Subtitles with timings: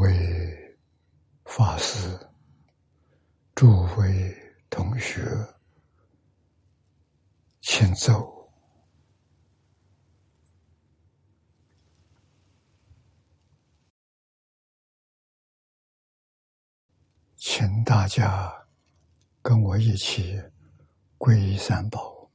[0.00, 0.78] 为
[1.44, 2.18] 法师、
[3.54, 4.34] 诸位
[4.70, 5.20] 同学，
[7.60, 8.50] 请走，
[17.36, 18.50] 请大家
[19.42, 20.42] 跟我一起
[21.18, 22.30] 皈依三宝。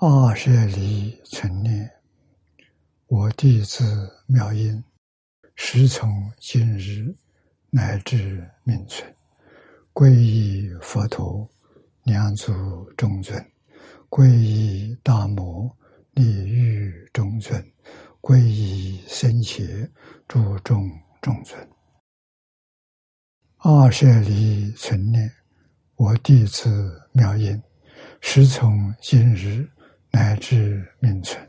[0.00, 1.88] 二舍离存念，
[3.06, 4.82] 我弟子妙音。
[5.60, 7.12] 时从今日
[7.68, 9.12] 乃至命存，
[9.92, 11.46] 皈依佛陀、
[12.04, 12.54] 两足
[12.96, 13.36] 中尊；
[14.08, 15.68] 皈依大摩、
[16.12, 17.60] 利欲中尊；
[18.20, 19.66] 皈依僧伽、
[20.28, 20.88] 诸众
[21.20, 21.68] 中尊。
[23.58, 25.30] 二舍离存念，
[25.96, 27.60] 我弟子妙音，
[28.20, 29.68] 时从今日
[30.12, 31.46] 乃至命存，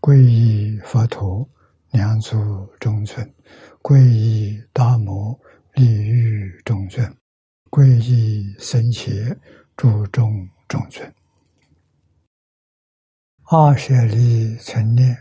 [0.00, 1.46] 皈依佛陀。
[1.92, 3.34] 两祖中尊，
[3.82, 5.38] 皈依大摩
[5.74, 7.14] 利欲中尊，
[7.70, 9.10] 皈依僧伽
[9.76, 11.14] 诸众中尊。
[13.44, 15.14] 二舍利成念，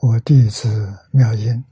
[0.00, 1.64] 我弟子妙音，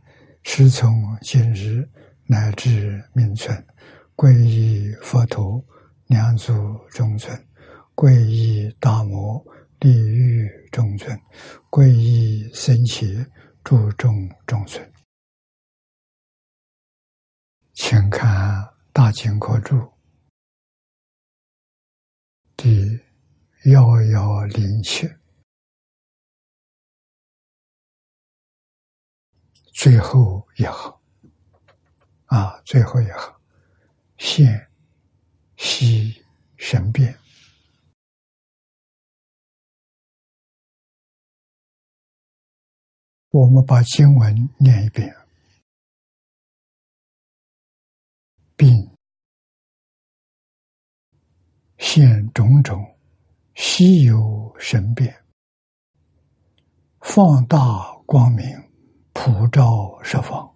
[0.44, 1.84] 师从今日
[2.26, 3.66] 乃至命存，
[4.14, 5.60] 皈依佛陀
[6.06, 6.52] 两祖
[6.90, 7.36] 中尊，
[7.96, 9.44] 皈依大摩
[9.80, 11.20] 利欲中尊，
[11.68, 13.04] 皈依僧伽。
[13.66, 14.92] 注重众生，
[17.72, 18.62] 请看
[18.92, 19.74] 《大经科注》
[22.56, 23.00] 第
[23.68, 25.12] 幺幺零七。
[29.74, 31.00] 最后一行。
[32.26, 33.40] 啊，最后一行，
[34.16, 34.70] 现
[35.56, 36.24] 西
[36.56, 37.18] 神变。
[43.36, 45.14] 我们把经文念一遍，
[48.56, 48.90] 并
[51.76, 52.96] 现种种
[53.54, 55.22] 稀有神变，
[57.00, 58.46] 放大光明，
[59.12, 60.54] 普照十方。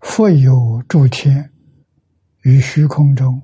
[0.00, 1.52] 复有诸天
[2.42, 3.40] 于虚空中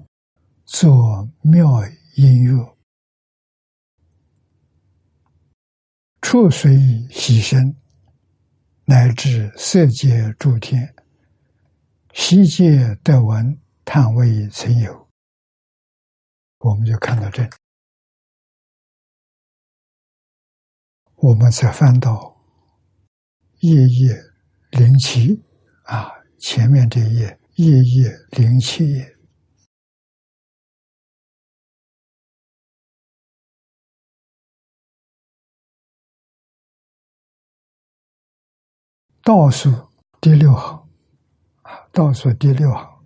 [0.65, 1.87] 作妙
[2.17, 2.74] 音乐。
[6.25, 6.79] 触随
[7.11, 7.77] 喜身，
[8.87, 10.95] 乃至色界诸天，
[12.15, 15.07] 悉界得闻，叹未曾有。
[16.61, 17.47] 我们就看到这，
[21.17, 22.35] 我们再翻到
[23.61, 24.19] 夜夜
[24.71, 25.45] 零七
[25.85, 29.14] 啊，前面这一页夜夜零七页。
[39.25, 39.71] 倒数
[40.21, 40.87] 第六行，
[41.63, 43.03] 啊倒数第六行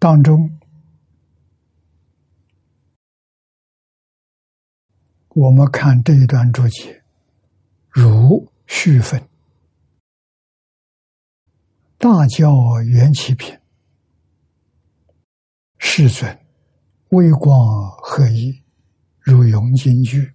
[0.00, 0.58] 当中，
[5.28, 7.04] 我们看这一段注解，
[7.88, 9.28] 如续分，
[11.96, 13.56] 大教缘起品，
[15.78, 16.36] 世尊
[17.10, 18.60] 微光合一，
[19.20, 20.32] 如永金句，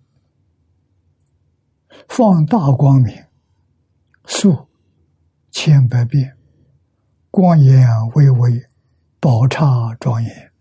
[2.07, 3.24] 放大光明。
[4.27, 4.67] 数
[5.51, 6.35] 千百遍，
[7.31, 8.69] 光颜巍巍，
[9.19, 10.51] 宝刹庄严，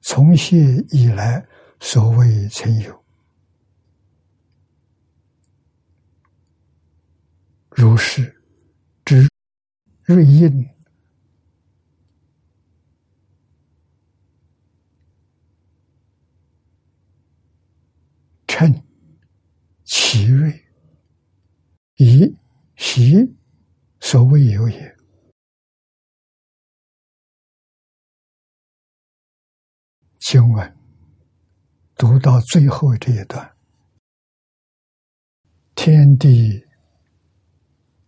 [0.00, 1.46] 从昔以来，
[1.80, 3.04] 所谓曾有。
[7.70, 8.42] 如是，
[9.04, 9.26] 之
[10.04, 10.68] 瑞印，
[18.46, 18.82] 称
[19.84, 20.64] 其瑞，
[21.96, 22.36] 以。
[22.84, 23.14] 其
[24.00, 24.96] 所谓有也。
[30.18, 30.76] 经文
[31.94, 33.56] 读到最后这一段，
[35.76, 36.66] 天地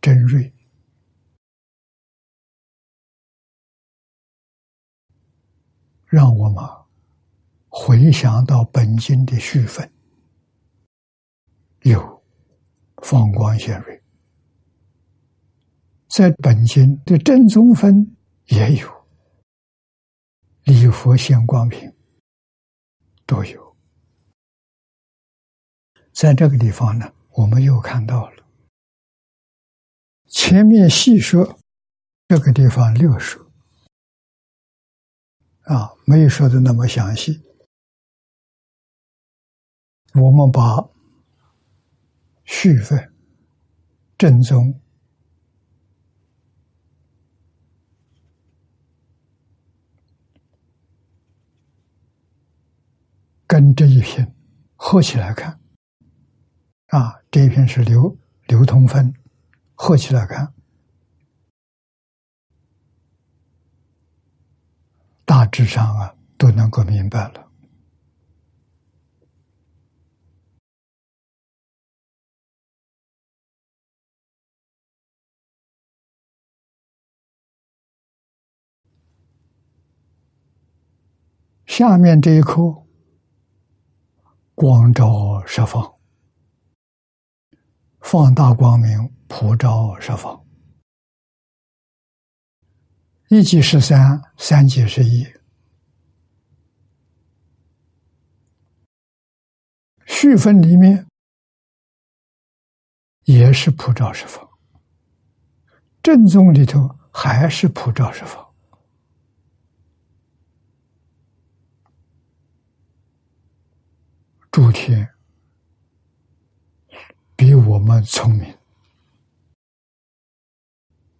[0.02, 0.52] 真瑞，
[6.06, 6.64] 让我们
[7.68, 9.88] 回想到本经的序分，
[11.82, 12.24] 有
[13.04, 14.03] 放光显瑞。
[16.16, 18.16] 在本经的正宗分
[18.46, 19.06] 也有，
[20.62, 21.92] 礼佛现光明
[23.26, 23.76] 都有。
[26.12, 28.46] 在这个地方呢，我们又看到了
[30.26, 31.58] 前面细说，
[32.28, 33.44] 这个地方略说
[35.62, 37.42] 啊，没有说的那么详细。
[40.12, 40.88] 我们把
[42.44, 43.12] 序分
[44.16, 44.80] 正宗。
[53.54, 54.34] 跟这一片
[54.74, 55.60] 合起来看，
[56.88, 58.18] 啊，这一片是流
[58.48, 59.14] 流通分，
[59.76, 60.52] 合起来看，
[65.24, 67.48] 大致上啊都能够明白了。
[81.66, 82.83] 下面这一颗
[84.54, 85.98] 光照十方，
[88.00, 90.46] 放大光明普照十方，
[93.30, 95.26] 一即十三，三即十一，
[100.06, 101.04] 续分里面
[103.24, 104.48] 也是普照十方，
[106.00, 108.43] 正宗里头还是普照十方。
[114.54, 115.12] 诸天
[117.34, 118.56] 比我们聪明，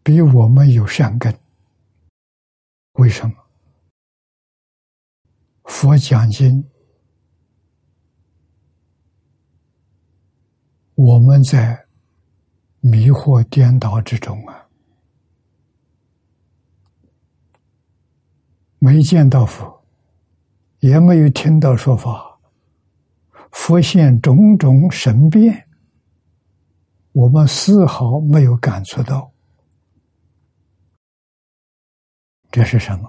[0.05, 1.37] 比我们有善根。
[2.93, 3.35] 为什么？
[5.65, 6.71] 佛讲经，
[10.95, 11.89] 我们在
[12.79, 14.69] 迷惑颠倒之中啊，
[18.79, 19.85] 没见到佛，
[20.79, 22.34] 也没有听到说法。
[23.55, 25.69] 佛现种种神变，
[27.13, 29.33] 我们丝毫没有感觉到，
[32.51, 33.09] 这是什么？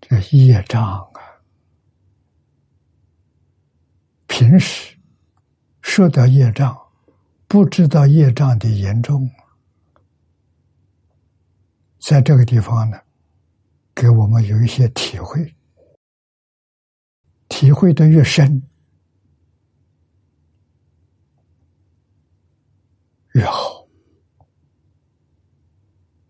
[0.00, 1.20] 这业障啊！
[4.26, 4.96] 平时
[5.80, 6.78] 受到业障，
[7.48, 9.28] 不知道业障的严重，
[11.98, 13.00] 在这个地方呢，
[13.94, 15.52] 给我们有一些体会。
[17.58, 18.62] 体会的越深，
[23.32, 23.84] 越好。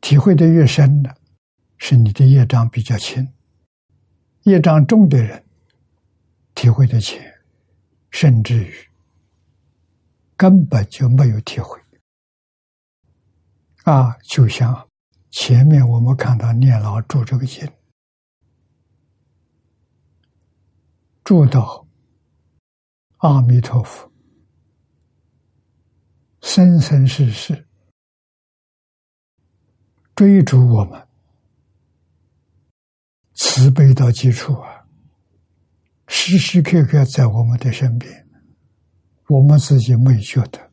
[0.00, 1.14] 体会的越深的，
[1.76, 3.30] 是你的业障比较轻；
[4.44, 5.44] 业障重的人，
[6.54, 7.22] 体会的浅，
[8.11, 8.73] 甚至于
[10.35, 11.78] 根本就没有体会。
[13.85, 14.88] 啊，就像
[15.28, 17.70] 前面我们看到念老住这个经。
[21.28, 21.87] 住到
[23.18, 24.11] 阿弥陀佛，
[26.40, 27.68] 生生世世
[30.16, 31.06] 追逐我们，
[33.35, 34.87] 慈悲到基础啊，
[36.06, 38.26] 时时刻刻在我们的身边，
[39.26, 40.70] 我们自己没觉得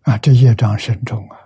[0.00, 1.38] 啊，这业障深重啊。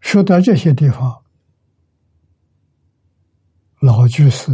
[0.00, 1.23] 说到这些地方。
[3.84, 4.50] 老居士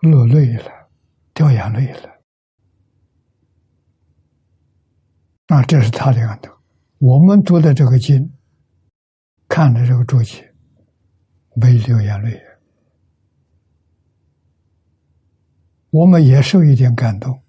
[0.00, 0.88] 落泪了，
[1.34, 2.08] 掉眼泪了。
[5.46, 6.50] 那，这是他的感动。
[6.96, 8.32] 我们读的这个经，
[9.48, 10.50] 看的这个注解，
[11.54, 12.42] 没流眼泪。
[15.90, 17.42] 我们也受一点感动，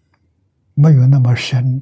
[0.73, 1.81] 没有那么深。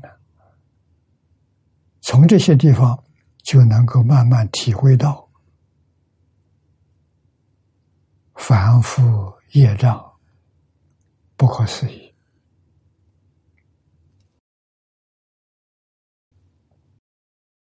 [2.02, 3.04] 从这些地方
[3.42, 5.28] 就能够慢慢体会到。
[8.39, 10.17] 反复业障，
[11.36, 12.15] 不可思议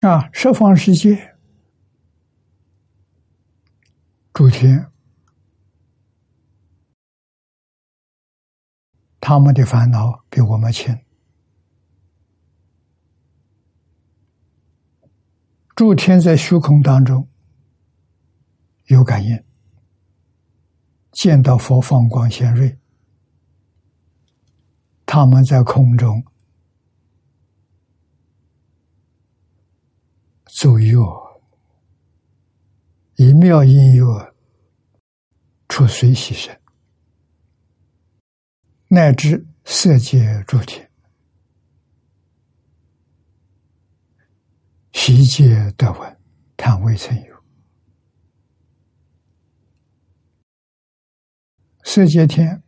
[0.00, 0.28] 啊！
[0.33, 1.37] 十方世界，
[4.35, 4.90] 诸天，
[9.21, 10.95] 他们的烦恼比我们轻。
[15.75, 17.26] 诸天在虚空当中
[18.87, 19.43] 有感应。
[21.14, 22.76] 见到佛放光显瑞，
[25.06, 26.23] 他们在空中
[30.47, 31.40] 左右，
[33.14, 34.35] 一妙音乐
[35.68, 36.54] 出随喜声，
[38.88, 40.90] 乃至色界诸天，
[44.92, 46.18] 悉皆得闻，
[46.56, 47.34] 叹未曾有。
[51.85, 52.62] 色界天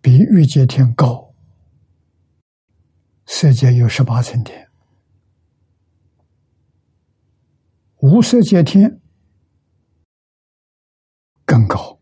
[0.00, 1.34] 比欲界天高，
[3.26, 4.70] 色界有十八层天，
[7.96, 9.00] 无色界天
[11.44, 11.98] 更高。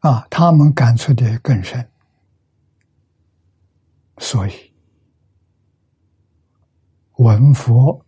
[0.00, 0.26] 啊！
[0.28, 1.90] 他们感触的更深，
[4.18, 4.73] 所以
[7.18, 8.04] 闻佛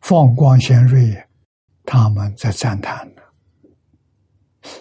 [0.00, 1.28] 放光显瑞，
[1.84, 3.22] 他们在赞叹呢，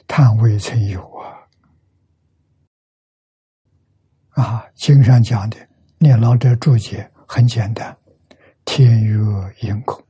[0.08, 1.48] 叹未曾有啊！
[4.32, 5.58] 啊，经上讲的
[6.00, 7.96] 念老者注解很简单：
[8.66, 9.16] 天月
[9.62, 10.04] 阴空，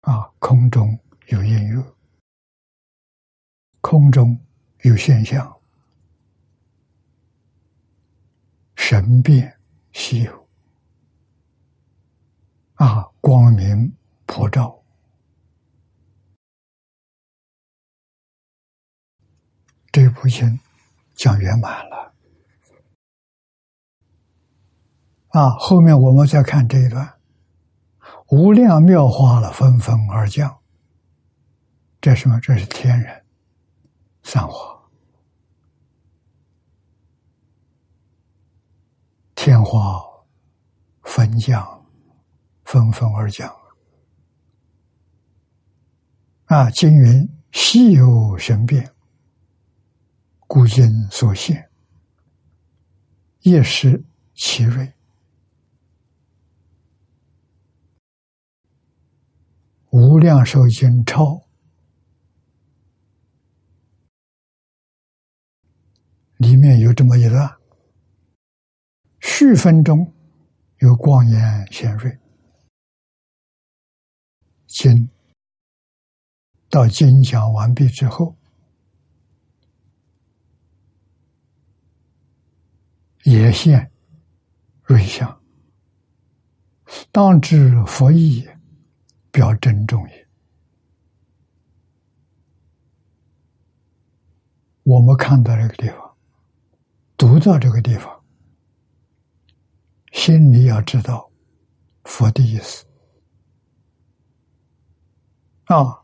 [0.00, 1.84] 啊，空中有音乐，
[3.82, 4.38] 空中
[4.82, 5.55] 有现象。
[8.76, 9.58] 神变
[9.92, 10.48] 稀有
[12.74, 14.80] 啊，光明普照。
[19.90, 20.60] 这部经
[21.14, 22.14] 讲圆满了
[25.28, 25.48] 啊！
[25.58, 27.18] 后面我们再看这一段，
[28.28, 30.60] 无量妙花了纷纷而降。
[31.98, 32.38] 这什么？
[32.40, 33.24] 这是天人
[34.22, 34.75] 散花。
[39.46, 40.02] 天花
[41.02, 41.86] 分降，
[42.64, 43.48] 纷纷而降。
[46.46, 48.92] 啊，经云：稀有神变，
[50.48, 51.70] 故今所现，
[53.42, 54.92] 夜失其锐。
[59.90, 61.40] 无量寿经超
[66.38, 67.56] 里面有这么一段。
[69.28, 70.14] 序分中
[70.78, 72.16] 有光颜显锐，
[74.66, 75.10] 经
[76.70, 78.34] 到经讲完毕之后，
[83.24, 83.90] 也现
[84.84, 85.42] 瑞相，
[87.10, 88.48] 当知佛意，
[89.32, 90.28] 表真重也。
[94.84, 96.16] 我们看到这个地方，
[97.18, 98.24] 读到这个地方。
[100.16, 101.30] 心里要知道
[102.04, 102.84] 佛的意思
[105.66, 106.02] 啊，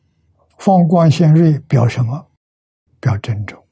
[0.58, 2.30] 放光现瑞表什么？
[3.00, 3.66] 表真重，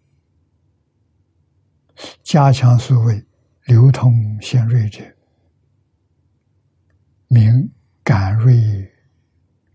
[2.23, 3.25] 加强所谓
[3.65, 5.05] 流通现瑞者，
[7.29, 7.71] 明
[8.03, 8.91] 感瑞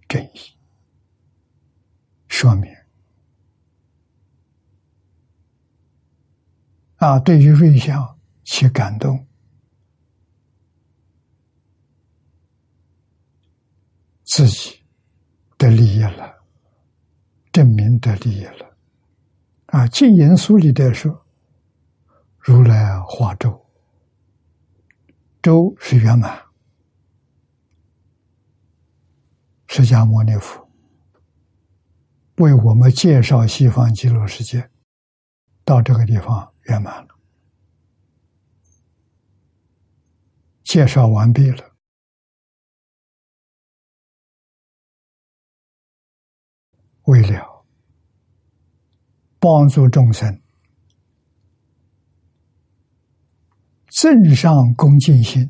[0.09, 0.57] 正义，
[2.27, 2.75] 说明
[6.95, 9.25] 啊，对于瑞相起感动。
[14.35, 14.81] 自己
[15.57, 16.43] 得利益了，
[17.53, 18.75] 证明得利益了，
[19.67, 19.87] 啊！
[19.87, 21.25] 净言书里的说，
[22.37, 23.65] 如来化周，
[25.41, 26.37] 周是圆满，
[29.67, 30.69] 释迦牟尼佛
[32.35, 34.69] 为我们介绍西方极乐世界，
[35.63, 37.15] 到这个地方圆满了，
[40.65, 41.74] 介绍完毕了。
[47.05, 47.65] 为了
[49.39, 50.41] 帮助众生
[53.87, 55.49] 正上恭敬心，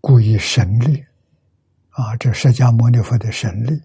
[0.00, 1.04] 故以神力
[1.90, 3.82] 啊，这释迦牟尼佛的神力，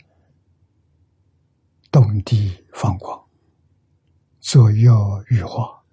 [1.91, 3.27] 动地放光，
[4.39, 5.83] 左右羽化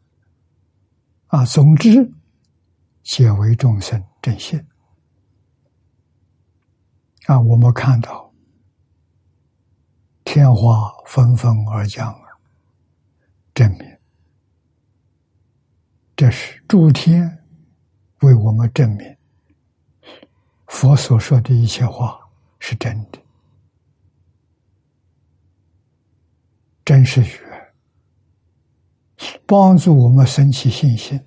[1.28, 2.12] 啊，总之
[3.02, 4.64] 皆为众生正信
[7.26, 8.23] 啊，我们看到。
[10.34, 12.26] 天花纷纷而降啊，
[13.54, 13.98] 证明。
[16.16, 17.44] 这是诸天
[18.22, 19.16] 为我们证明。
[20.66, 22.18] 佛所说的一切话
[22.58, 23.22] 是真的，
[26.84, 27.38] 真是语，
[29.46, 31.24] 帮助我们升起信心。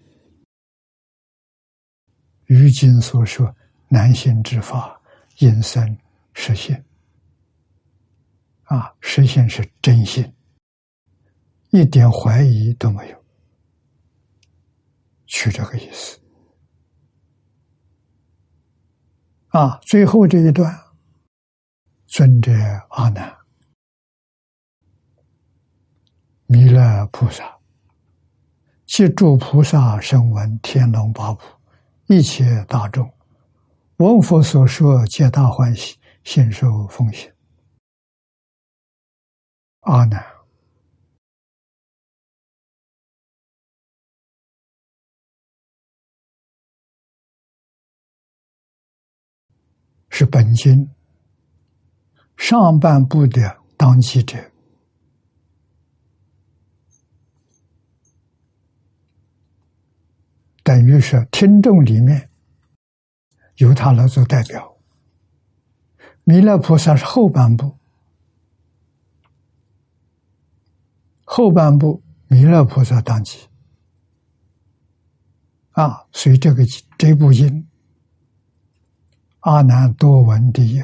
[2.46, 3.56] 如今所说
[3.88, 5.00] 难行之法，
[5.38, 5.98] 应生
[6.34, 6.84] 实现。
[8.68, 10.34] 啊，实现是真心，
[11.70, 13.26] 一点怀疑都没有，
[15.26, 16.20] 取这个意思。
[19.50, 20.78] 啊，最后这一段，
[22.08, 22.52] 尊者
[22.90, 23.34] 阿难，
[26.46, 27.58] 弥勒菩萨，
[28.86, 31.42] 即诸菩萨声闻天龙八部
[32.08, 33.10] 一切大众，
[33.96, 37.32] 闻佛所说，皆大欢喜，信受奉行。
[39.88, 40.22] 阿难，
[50.10, 50.94] 是本经
[52.36, 54.38] 上半部的当机者，
[60.64, 62.30] 等于是听众里面
[63.56, 64.78] 由他来做代表。
[66.26, 67.77] 弥勒菩萨是后半部，
[71.38, 73.48] 后半部弥勒菩萨当机。
[75.74, 76.66] 啊，所以这个
[76.98, 77.70] 这部经，
[79.42, 80.84] 阿难多闻第一，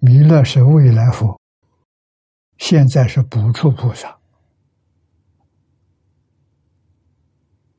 [0.00, 1.40] 弥勒是未来佛，
[2.58, 4.18] 现在是补处菩萨，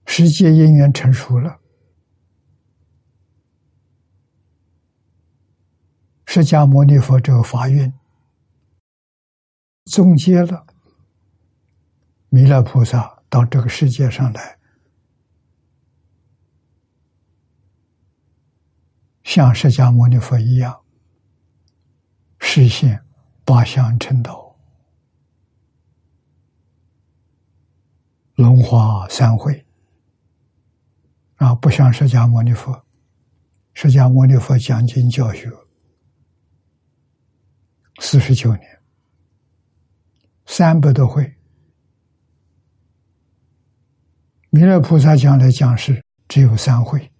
[0.07, 1.59] 时界因缘成熟了。
[6.25, 7.93] 释迦牟尼佛这个法运，
[9.85, 10.65] 总结了。
[12.29, 14.57] 弥勒菩萨到这个世界上来，
[19.23, 20.81] 像释迦牟尼佛一样，
[22.39, 23.01] 实现
[23.45, 24.57] 八相成道、
[28.35, 29.65] 龙华三会
[31.35, 32.85] 啊，不像释迦牟尼佛，
[33.73, 35.51] 释迦牟尼佛讲经教学。
[37.99, 38.81] 四十九年，
[40.45, 41.36] 三百多会，
[44.57, 47.11] 弥勒菩萨将来讲是只有三会，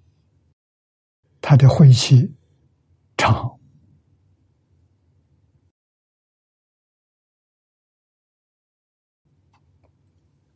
[1.40, 2.34] 他的会期
[3.16, 3.60] 长，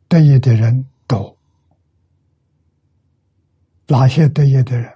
[0.08, 1.38] 得意的人多，
[3.86, 4.92] 哪些得意的人？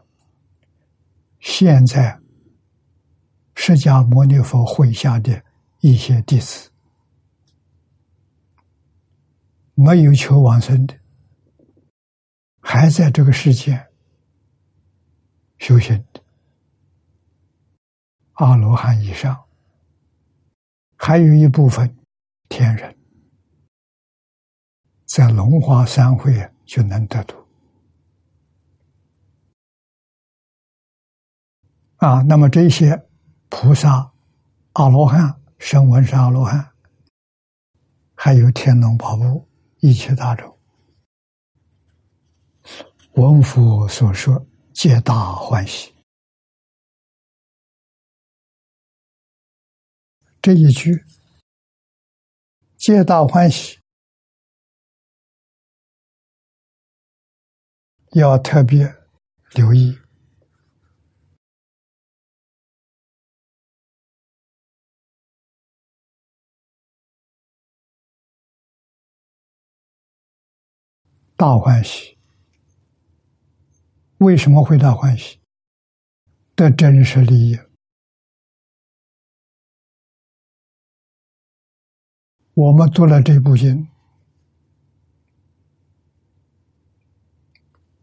[1.38, 2.20] 现在。
[3.54, 5.40] 释迦牟尼佛麾下的
[5.80, 6.68] 一些弟子，
[9.74, 10.98] 没有求往生的，
[12.68, 13.86] 还在这个世界
[15.58, 16.20] 修行的
[18.32, 19.44] 阿罗汉以上，
[20.96, 21.96] 还有一部分
[22.48, 22.98] 天人，
[25.04, 27.36] 在龙华三会就能得度
[31.98, 32.20] 啊。
[32.22, 33.00] 那么这些。
[33.48, 34.12] 菩萨、
[34.72, 36.72] 阿罗汉、声闻是阿罗汉，
[38.16, 39.48] 还有天龙八部
[39.78, 40.55] 一切大众，
[43.16, 45.90] 文佛所说，皆大欢喜。
[50.42, 51.02] 这一句
[52.76, 53.78] “皆大欢喜”，
[58.12, 58.94] 要特别
[59.54, 59.98] 留意。
[71.34, 72.15] 大欢喜，
[74.18, 75.38] 为什么会大欢喜？
[76.54, 77.58] 的真实利益。
[82.54, 83.86] 我们读了这部经，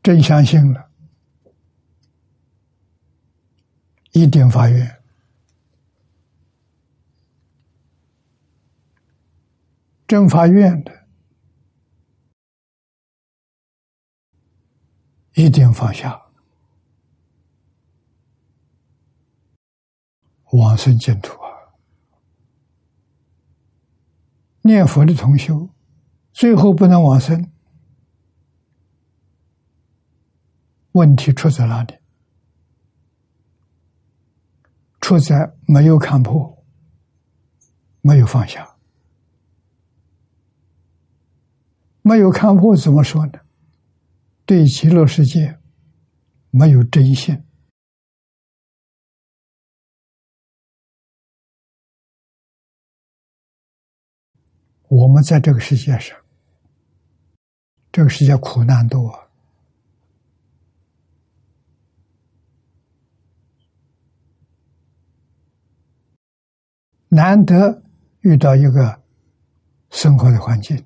[0.03, 0.91] 真相信了，
[4.11, 5.01] 一定发愿，
[10.07, 11.02] 真发愿的。
[15.35, 16.21] 一定放下，
[20.51, 21.73] 往生净土啊！
[24.61, 25.69] 念佛的同修，
[26.31, 27.51] 最后不能往生，
[30.91, 31.97] 问题出在哪里？
[35.01, 36.63] 出在没有看破，
[38.01, 38.77] 没有放下，
[42.03, 43.42] 没有看破，怎么说呢？
[44.53, 45.57] 对极乐世界
[46.51, 47.43] 没有真信，
[54.89, 56.15] 我们在这个世界上，
[57.91, 59.27] 这个世界苦难多，
[67.07, 67.81] 难得
[68.19, 69.01] 遇到一个
[69.89, 70.85] 生活的环境。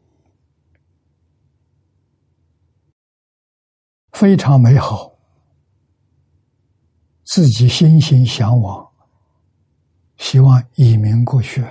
[4.20, 5.16] 非常美好，
[7.24, 8.92] 自己心心向往，
[10.18, 11.64] 希望移民过去。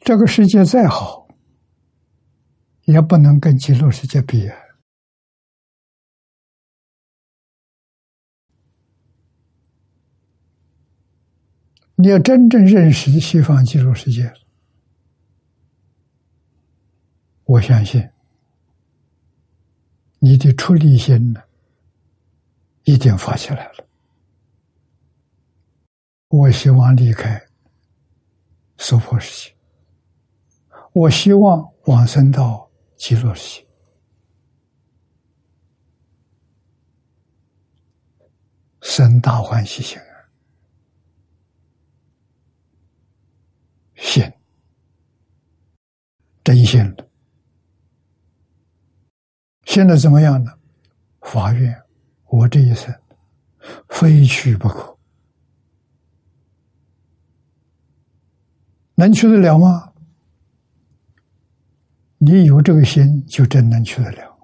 [0.00, 1.28] 这个世界再好，
[2.86, 4.50] 也不能跟极乐世界比。
[11.94, 14.34] 你要真正认识西方极乐世界。
[17.46, 18.10] 我相信
[20.18, 21.40] 你的出离心呢，
[22.82, 23.86] 一定发起来了。
[26.26, 27.40] 我希望离开
[28.78, 29.56] 娑婆世界，
[30.92, 33.66] 我希望往生到极乐世界，
[38.80, 40.26] 生大欢喜心啊！
[43.94, 44.32] 心
[46.42, 47.08] 真心了，
[49.76, 50.50] 现在怎么样呢？
[51.20, 51.82] 法院
[52.28, 52.94] 我这一生
[53.90, 54.96] 非去不可，
[58.94, 59.92] 能去得了吗？
[62.16, 64.38] 你有这个心，就真能去得了。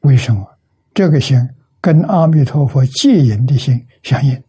[0.00, 0.58] 为什么？
[0.94, 1.38] 这个心
[1.78, 4.42] 跟阿弥陀佛戒引的心相应。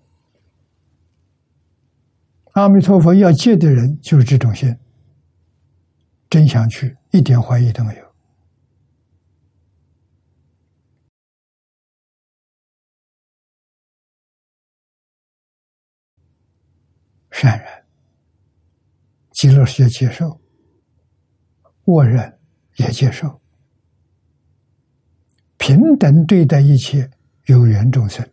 [2.54, 4.74] 阿弥陀佛要戒的人，就是这种心，
[6.30, 8.03] 真想去，一点怀疑都没有。
[17.44, 17.68] 善人，
[19.32, 20.40] 极乐世界接受。
[21.84, 22.40] 我人
[22.78, 23.42] 也接受，
[25.58, 27.12] 平等对待一切
[27.48, 28.26] 有缘众生。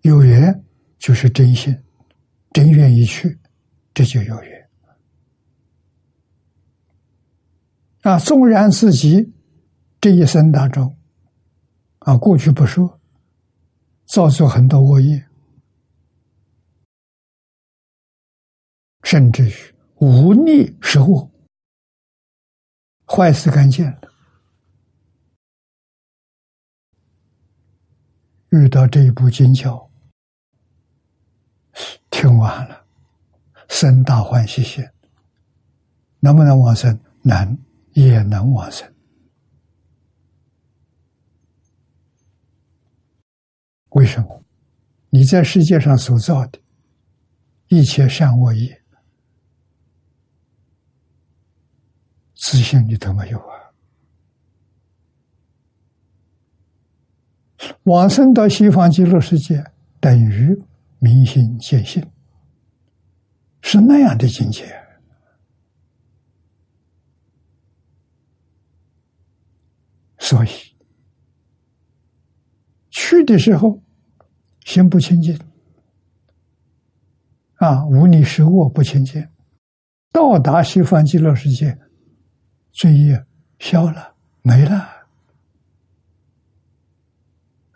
[0.00, 0.64] 有缘
[0.98, 1.78] 就是真心，
[2.52, 3.38] 真愿意去，
[3.92, 4.70] 这就有缘。
[8.00, 9.30] 啊，纵然自己
[10.00, 10.96] 这一生当中，
[11.98, 12.98] 啊，过去不说，
[14.06, 15.22] 造作很多恶业，
[19.12, 19.52] 甚至于
[19.96, 21.30] 无逆失恶。
[23.04, 24.00] 坏事干净了，
[28.48, 29.86] 遇到这一部经教，
[32.08, 32.86] 听完了，
[33.68, 34.82] 生大欢喜心，
[36.20, 36.98] 能不能往生？
[37.20, 37.58] 能，
[37.92, 38.90] 也能往生。
[43.90, 44.42] 为什么？
[45.10, 46.58] 你在世界上所造的
[47.68, 48.81] 一切善恶业。
[52.42, 53.70] 自信你都没有啊！
[57.84, 59.64] 往生到西方极乐世界，
[60.00, 60.60] 等于
[60.98, 62.04] 明心见性，
[63.60, 64.64] 是那样的境界。
[70.18, 70.48] 所以
[72.90, 73.80] 去的时候，
[74.64, 75.38] 心不清净
[77.54, 79.22] 啊，无你是我不清净；
[80.10, 81.78] 到达西方极乐世界。
[82.72, 83.24] 罪业
[83.58, 84.88] 消了，没了。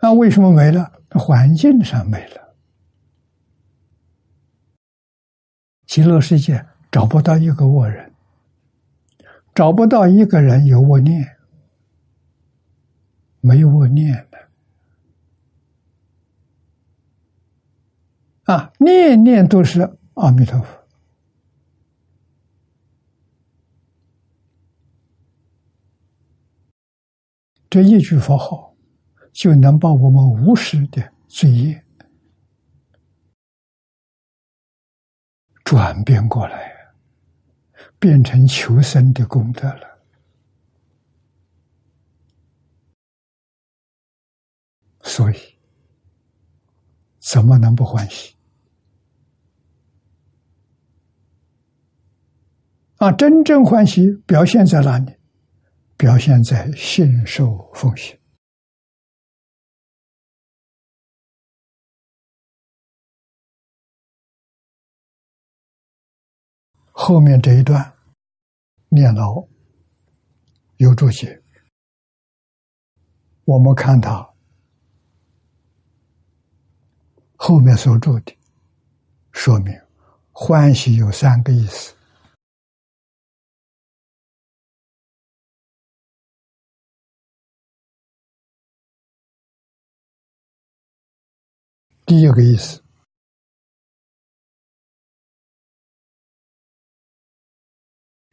[0.01, 0.91] 那为什么没了？
[1.11, 2.55] 环境上没了。
[5.85, 8.11] 极乐世界找不到一个恶人，
[9.55, 11.37] 找不到一个人有恶念，
[13.39, 14.37] 没有恶念的。
[18.53, 20.76] 啊，念念都是阿弥陀佛。
[27.77, 28.75] 这一句佛号，
[29.31, 31.85] 就能把我们无始的罪业
[35.63, 36.73] 转变过来，
[37.99, 39.99] 变成求生的功德了。
[45.03, 45.37] 所以，
[47.19, 48.35] 怎么能不欢喜？
[52.95, 55.16] 啊，真正欢喜表现在哪里？
[55.97, 58.15] 表现在信受奉行。
[66.91, 67.97] 后面这一段
[68.89, 69.43] 念牢
[70.77, 71.41] 有注解，
[73.45, 74.27] 我们看他
[77.35, 78.37] 后面所注的，
[79.31, 79.73] 说明
[80.31, 81.96] 欢喜有三个意思。
[92.07, 92.81] 第一个意思，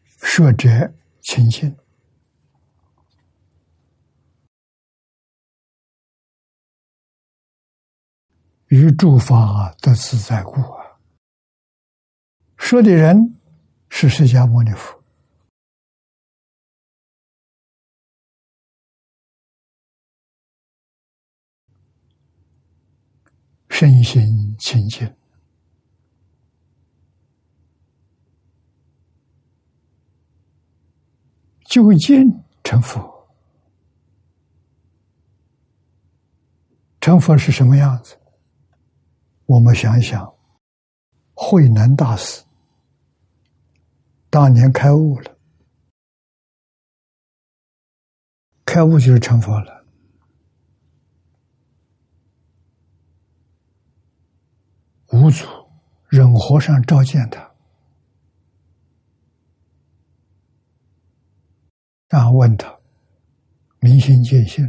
[0.04, 0.68] 说者
[1.20, 1.76] 清净，
[8.68, 11.00] 与诸法得自在故啊。
[12.56, 13.40] 说的人
[13.88, 14.93] 是释迦牟尼佛。
[23.74, 25.12] 身心清净，
[31.64, 32.24] 究竟
[32.62, 33.02] 成佛。
[37.00, 38.16] 成佛是什么样子？
[39.46, 40.32] 我们想一想，
[41.34, 42.44] 慧能大师
[44.30, 45.36] 当年开悟了，
[48.64, 49.83] 开悟就是成佛了。
[55.14, 55.46] 五祖
[56.08, 57.54] 忍和尚召见他，
[62.08, 62.80] 然后问他
[63.78, 64.64] ：“明心见性，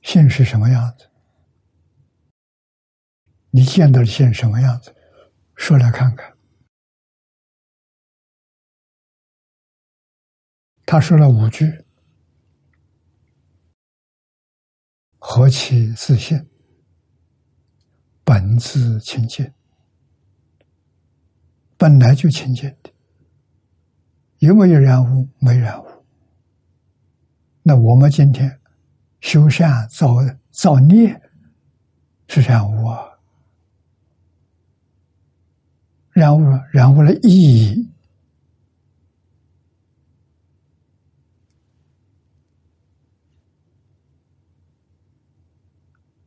[0.00, 1.10] 性是什么样子？
[3.50, 4.96] 你见到的性什么样子？
[5.56, 6.34] 说来看看。”
[10.86, 11.83] 他说了五句。
[15.26, 16.38] 何其自信，
[18.24, 19.50] 本自清净，
[21.78, 22.92] 本来就清净的，
[24.40, 25.26] 有没有染污？
[25.38, 25.86] 没染污。
[27.62, 28.60] 那我们今天
[29.22, 30.08] 修善造
[30.50, 31.18] 造孽
[32.28, 33.18] 是染污啊，
[36.10, 37.90] 染污了，染污了意义。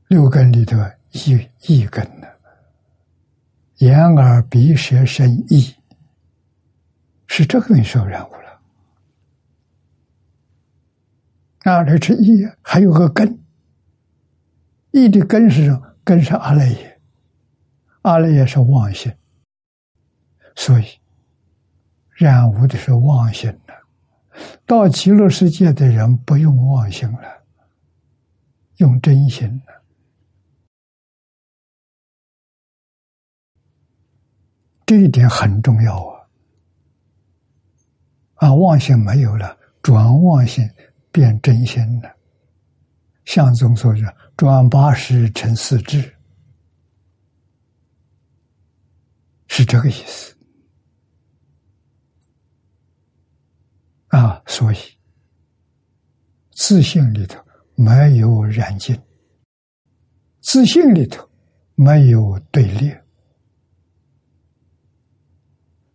[0.07, 0.77] 六根里头，
[1.11, 2.27] 一一根呢，
[3.79, 5.75] 眼耳鼻舌身意，
[7.27, 8.61] 是这个受染污了。
[11.63, 13.37] 啊，这是意，还有个根，
[14.91, 15.95] 意的根是什么？
[16.05, 17.01] 根是阿赖耶，
[18.03, 19.13] 阿赖耶是妄心，
[20.55, 20.85] 所以
[22.13, 23.75] 染污的是妄心了。
[24.65, 27.43] 到极乐世界的人不用妄心了，
[28.77, 29.76] 用真心了。
[34.88, 36.28] 这一点很重要啊！
[38.36, 40.65] 啊，妄心没有了，转妄心
[41.12, 42.10] 变真心了。
[43.26, 43.93] 相宗说
[44.38, 46.15] “转八十成四智”，
[49.50, 50.34] 是这个意思。
[54.08, 54.78] 啊，所以
[56.52, 57.43] 自信里头
[57.76, 58.97] 没有染净，
[60.39, 61.30] 自信里头
[61.76, 62.95] 没有对立。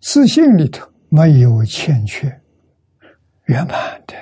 [0.02, 2.42] 自信里头没有欠缺，
[3.44, 4.16] 圆满的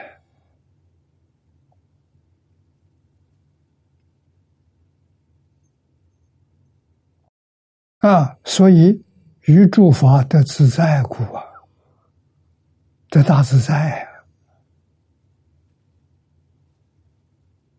[8.07, 9.03] 啊，所以
[9.47, 11.43] 于诸法得自在故啊，
[13.09, 14.03] 得大自在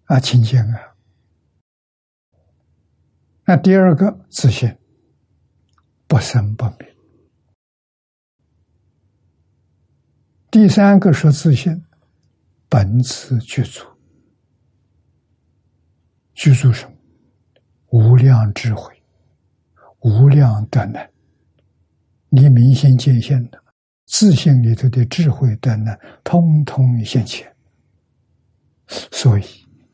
[0.05, 0.95] 啊，啊清净啊。
[3.45, 4.75] 那第二个自信，
[6.07, 6.90] 不生不灭。
[10.51, 11.81] 第三个说自信，
[12.67, 13.85] 本自具足，
[16.33, 16.93] 具足什么？
[17.91, 18.93] 无量智慧，
[20.01, 21.09] 无量德能。
[22.27, 23.63] 你明心见性的
[24.07, 27.49] 自信里头的智慧德能，通通现前，
[28.87, 29.43] 所以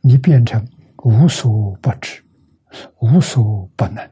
[0.02, 0.68] 你变成
[1.04, 2.24] 无所不知，
[3.00, 4.04] 无所不能。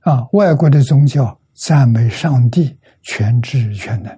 [0.00, 1.40] 啊，外国的宗教。
[1.58, 4.16] 赞美上帝全知全能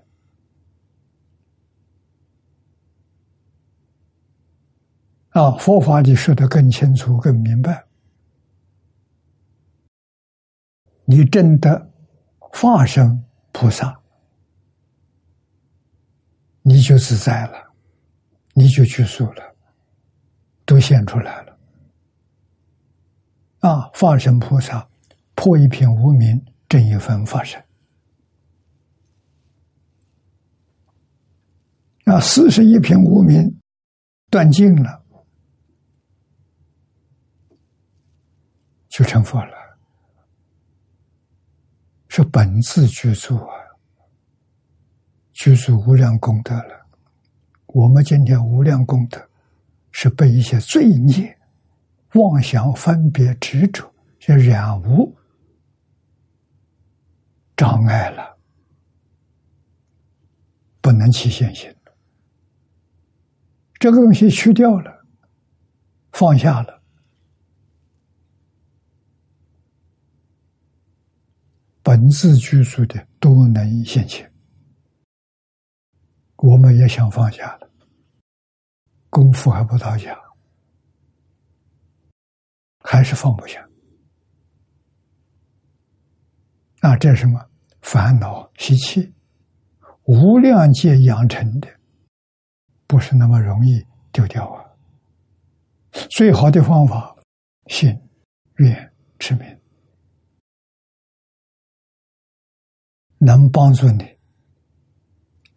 [5.30, 5.50] 啊！
[5.52, 7.86] 佛法里说的更清楚、更明白。
[11.06, 11.90] 你真的
[12.38, 13.98] 化身菩萨，
[16.60, 17.72] 你就自在了，
[18.52, 19.56] 你就去赎了，
[20.66, 21.58] 都现出来了
[23.60, 23.90] 啊！
[23.94, 24.86] 化身菩萨
[25.34, 26.44] 破一片无名。
[26.70, 27.60] 正一分发生
[32.04, 33.60] 啊，四十一品无名
[34.30, 35.04] 断尽了，
[38.88, 39.52] 就成佛了，
[42.06, 43.54] 是本自具足啊，
[45.32, 46.86] 具足无量功德了。
[47.66, 49.20] 我们今天无量功德，
[49.90, 51.36] 是被一些罪孽、
[52.14, 55.16] 妄想、分别、执着，就染污。
[57.60, 58.38] 障碍了，
[60.80, 61.70] 不能起现行。
[63.74, 65.06] 这个东西去掉了，
[66.12, 66.82] 放下了，
[71.82, 74.32] 本自具足的都能现前。
[76.36, 77.70] 我们也想放下了，
[79.10, 80.18] 功夫还不到家，
[82.78, 83.62] 还是放不下。
[86.80, 87.49] 啊，这是什么？
[87.82, 89.12] 烦恼习气，
[90.04, 91.68] 无量界养成的，
[92.86, 94.64] 不是那么容易丢掉啊。
[96.10, 97.16] 最好的方法，
[97.66, 97.96] 信、
[98.56, 99.58] 愿持名，
[103.18, 104.04] 能帮助你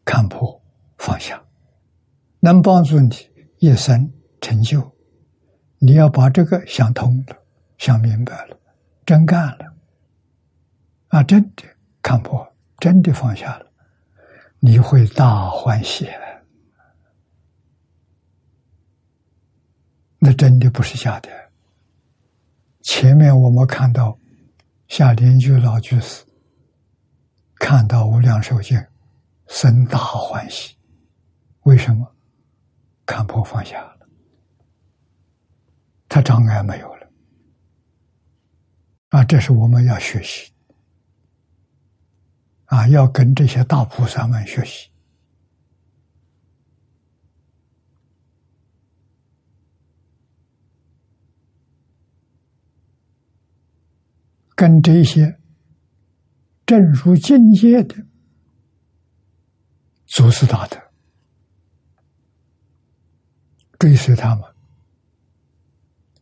[0.04, 0.62] 看破
[0.98, 1.44] 放下，
[2.40, 3.16] 能帮助你
[3.60, 4.92] 一生成就。
[5.80, 7.44] 你要把这个想通了，
[7.78, 8.58] 想明白了，
[9.06, 9.76] 真干了，
[11.10, 11.64] 啊，真的
[12.04, 13.72] 看破，真的放下了，
[14.60, 16.08] 你会大欢喜。
[20.20, 21.30] 那真的不是假的。
[22.82, 24.20] 前面我们看到
[24.88, 26.24] 夏莲居老居士
[27.56, 28.78] 看到无量寿经，
[29.48, 30.78] 生大欢喜。
[31.62, 32.14] 为什么？
[33.06, 34.08] 看破放下了，
[36.08, 37.12] 他障碍没有了。
[39.10, 40.53] 啊，这是我们要学习
[42.74, 44.90] 啊，要跟这些大菩萨们学习。
[54.56, 55.40] 跟这些
[56.66, 57.96] 正如境界的
[60.08, 60.82] 祖师大德
[63.78, 64.44] 追随他们，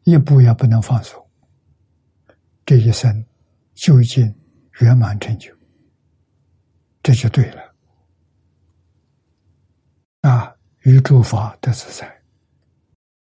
[0.04, 1.30] 一步也不能放手。
[2.66, 3.26] 这一生
[3.74, 4.36] 究竟
[4.82, 5.56] 圆满成就，
[7.04, 7.74] 这就对了。
[10.22, 12.22] 啊，与诸法得自在。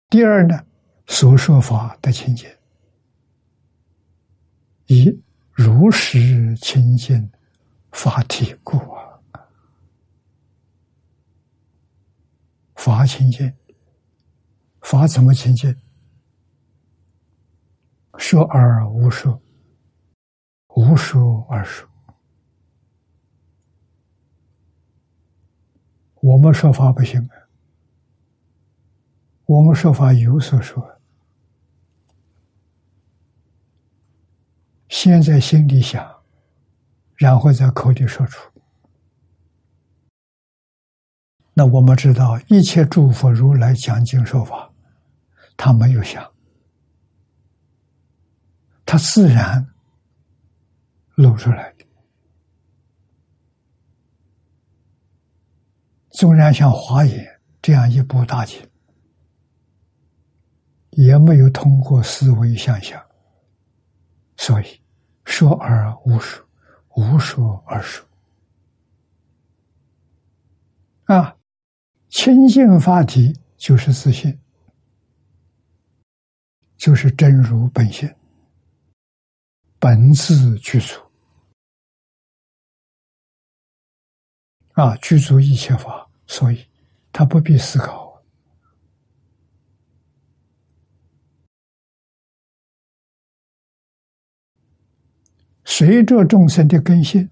[0.10, 0.65] 第二呢，
[1.08, 2.49] 所说法得清净。
[4.88, 7.32] 以如实清净
[7.91, 9.19] 法体故啊，
[12.76, 13.52] 法清净，
[14.82, 15.73] 法怎么清净？
[18.17, 19.41] 说而无说，
[20.76, 21.89] 无说而说。
[26.24, 27.36] 我们说法不行啊，
[29.44, 31.02] 我们说法有所说。
[34.88, 36.24] 先在心里想，
[37.18, 38.50] 然后在口里说出。
[41.54, 44.72] 那我们知道，一切诸佛如来讲经说法，
[45.58, 46.32] 他没有想，
[48.86, 49.68] 他自然
[51.16, 51.83] 露出来的。
[56.13, 58.60] 纵然像华严这样一部大经，
[60.91, 62.99] 也没有通过思维想象，
[64.38, 64.80] 所以。
[65.26, 66.45] 说而无说，
[66.97, 68.06] 无说而说。
[71.06, 71.38] 啊，
[72.10, 74.38] 清净法体就是自信，
[76.76, 78.13] 就是真如本性，
[79.80, 80.99] 本自具足。
[84.74, 86.65] 啊，具足一切法，所以
[87.12, 88.04] 他不必思考。
[95.65, 97.30] 随着众生的根性，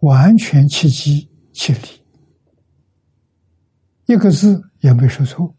[0.00, 2.04] 完全契机契理，
[4.06, 5.54] 一个字也没说错。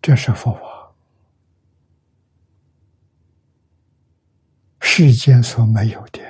[0.00, 0.60] 这是佛法，
[4.94, 6.20] 世间所没有的，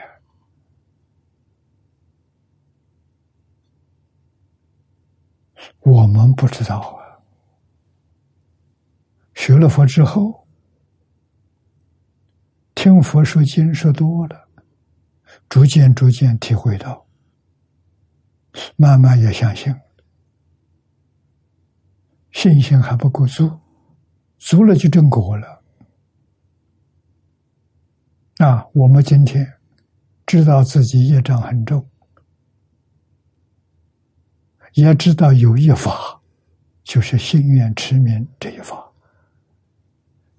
[5.80, 7.18] 我们不知道啊。
[9.34, 10.46] 学了佛之后，
[12.76, 14.48] 听佛说经说多了，
[15.48, 17.04] 逐渐逐渐体会到，
[18.76, 19.74] 慢慢也相信，
[22.30, 23.58] 信心还不够足，
[24.38, 25.61] 足了就正果了。
[28.42, 29.46] 啊，我们今天
[30.26, 31.88] 知道自己业障很重，
[34.74, 36.20] 也知道有一法，
[36.82, 38.84] 就是心愿持名这一法。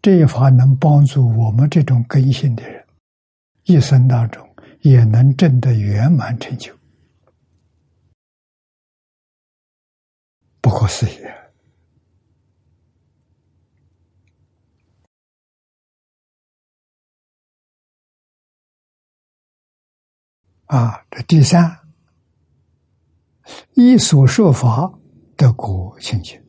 [0.01, 2.86] 这一法能帮助我们这种根性的人，
[3.64, 4.45] 一生当中
[4.82, 6.76] 也能证得圆满成就，
[10.60, 11.18] 不可思议
[20.76, 21.06] 啊！
[21.12, 21.80] 这第三，
[23.76, 24.92] 一所说法
[25.38, 26.44] 得果清净，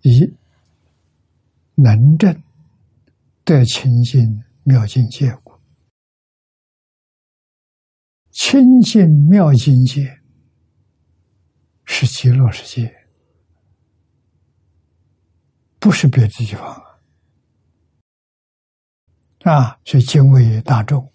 [0.00, 0.34] 一。
[1.78, 2.42] 能证
[3.44, 5.52] 得清净妙境界故，
[8.30, 10.22] 清净妙境界
[11.84, 12.96] 是极乐世界，
[15.78, 16.66] 不是别的地方
[19.42, 19.52] 啊！
[19.52, 21.12] 啊，是敬畏大众，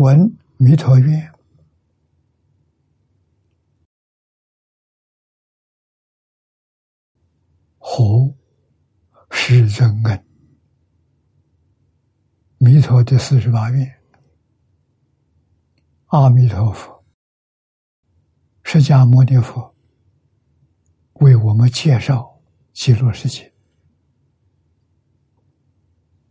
[0.00, 1.30] 闻弥陀愿，
[7.76, 8.34] 何
[9.30, 10.24] 世尊恩，
[12.56, 14.00] 弥陀第四十八愿，
[16.06, 17.04] 阿弥陀佛、
[18.62, 19.76] 释迦牟尼佛
[21.16, 22.40] 为我们介绍
[22.72, 23.52] 极乐世界，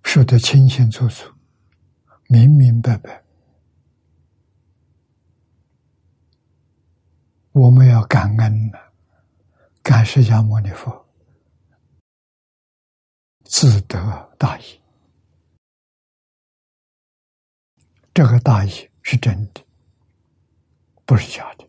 [0.01, 1.31] 说得清清楚楚，
[2.29, 3.28] 明明白白。
[7.51, 8.93] 我们要感恩了，
[9.81, 11.05] 感释迦牟尼佛。
[13.43, 13.97] 自得
[14.37, 14.79] 大义，
[18.13, 18.69] 这个大义
[19.01, 19.65] 是真的，
[21.05, 21.67] 不是假的，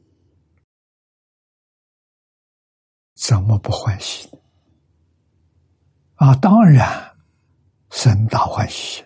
[3.14, 4.38] 怎么不欢喜呢？
[6.16, 7.16] 啊，当然，
[7.90, 9.02] 生大欢喜。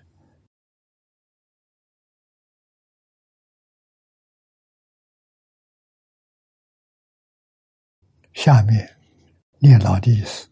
[8.35, 8.97] 下面
[9.59, 10.49] 念老的意思。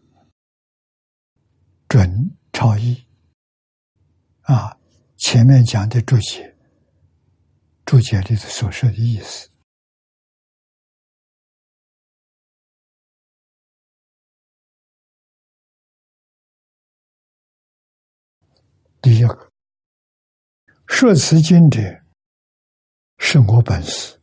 [1.87, 3.05] 准超意
[4.41, 4.75] 啊！
[5.17, 6.57] 前面讲的注解，
[7.85, 9.47] 注解里头所说的意思。
[19.01, 19.51] 第一个，
[20.87, 21.79] 说此经者，
[23.19, 24.19] 是我本事，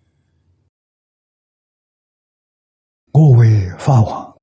[3.13, 4.39] 我为法王，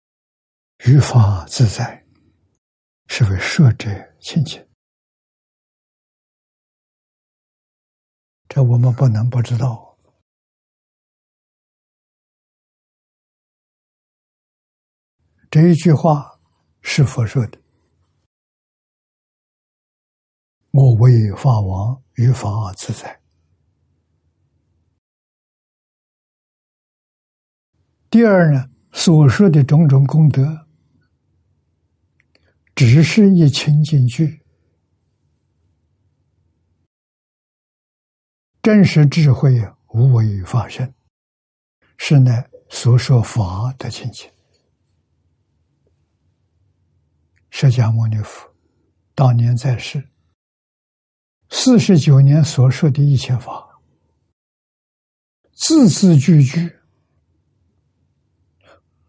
[0.86, 2.04] 于法自在。
[3.10, 3.90] 是为舍者
[4.20, 4.64] 亲近，
[8.50, 9.98] 这我们不能不知道。
[15.50, 16.38] 这一句话
[16.82, 17.58] 是佛说的
[20.72, 23.20] ：“我为法王，于法自在。”
[28.10, 30.66] 第二呢，所说的种种功德。
[32.76, 34.40] 只是一清净句，
[38.62, 40.94] 真实智慧无为发生，
[41.98, 44.30] 是乃所说法的清净。
[47.50, 48.48] 释迦牟尼佛
[49.16, 50.08] 当年在世，
[51.50, 53.82] 四十九年所说的一切法，
[55.54, 56.77] 字字句句，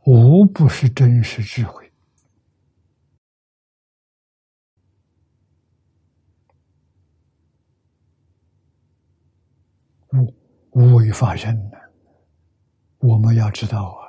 [0.08, 1.92] 无不是真实智慧。
[10.12, 10.34] 无
[10.70, 11.92] 无为发生的，
[12.96, 14.00] 我们要知道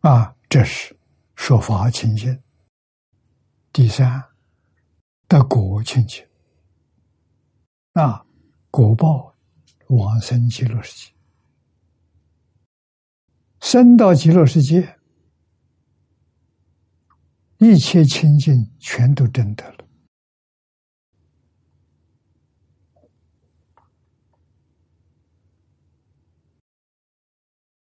[0.00, 0.10] 啊！
[0.10, 0.98] 啊，这是
[1.36, 2.42] 说法清净。
[3.72, 4.24] 第三，
[5.28, 6.26] 得果清净。
[7.92, 8.26] 啊，
[8.72, 9.35] 果报
[9.88, 11.12] 往生极乐世界，
[13.60, 14.98] 生到极乐世界，
[17.58, 19.86] 一切清净全都真得了。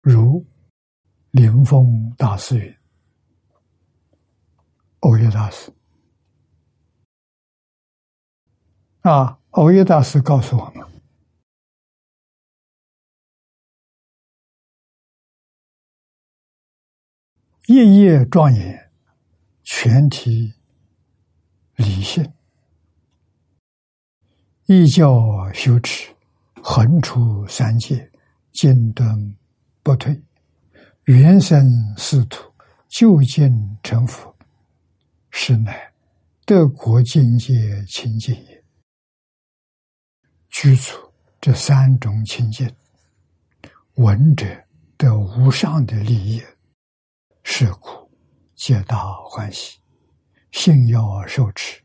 [0.01, 0.45] 如
[1.31, 2.77] 灵峰大师云
[4.99, 5.73] ：“欧耶大师
[9.03, 10.85] 啊，欧耶大师告诉我们，
[17.73, 18.91] 夜夜庄严，
[19.63, 20.53] 全体
[21.77, 22.31] 理性，
[24.67, 26.15] 一教修持，
[26.63, 28.11] 横出三界，
[28.53, 29.35] 精敦。”
[29.83, 30.23] 不退，
[31.07, 31.67] 原生
[31.97, 32.53] 仕途，
[32.89, 33.51] 就近
[33.83, 34.33] 成佛，
[35.31, 35.93] 是乃
[36.45, 38.65] 德国境界清净也。
[40.51, 40.97] 居处
[41.41, 42.73] 这三种清净，
[43.95, 44.47] 闻者
[44.97, 46.41] 得无上的利益，
[47.45, 48.11] 是故
[48.55, 49.81] 皆大欢喜，
[50.53, 51.83] 信要受持，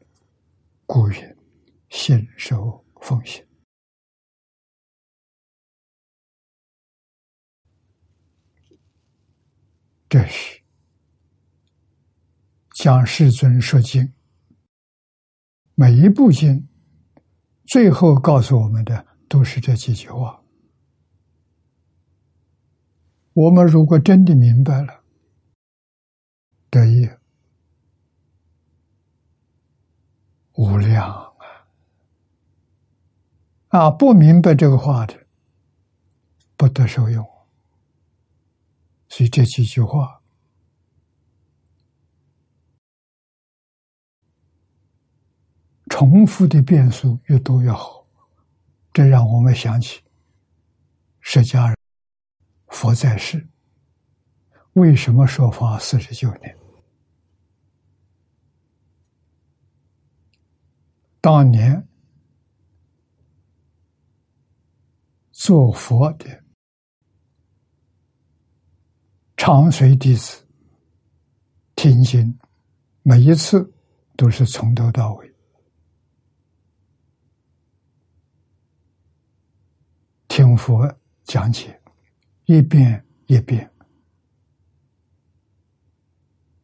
[0.86, 1.38] 故云
[1.90, 3.44] 信受奉行。
[10.08, 10.62] 这是
[12.76, 14.14] 讲世尊说经，
[15.76, 16.70] 每一部经
[17.66, 20.42] 最后告诉我们的都是这几句话。
[23.34, 25.04] 我们如果真的明白了，
[26.78, 27.10] 得意
[30.54, 31.34] 无量啊！
[33.70, 35.26] 啊，不明白这个话的，
[36.56, 37.28] 不得受用。
[39.10, 40.22] 所以这几句话，
[45.90, 48.06] 重复的变数越多越好。
[48.94, 50.04] 这让我们想起
[51.22, 51.76] 释迦
[52.68, 53.48] 佛在世，
[54.74, 56.57] 为什么说法四十九年？
[61.20, 61.88] 当年
[65.32, 66.44] 做佛的
[69.36, 70.46] 长随弟子
[71.76, 72.38] 听经，
[73.04, 73.72] 每一次
[74.16, 75.36] 都是从头到尾
[80.28, 80.92] 听佛
[81.24, 81.80] 讲解，
[82.46, 83.70] 一遍一遍。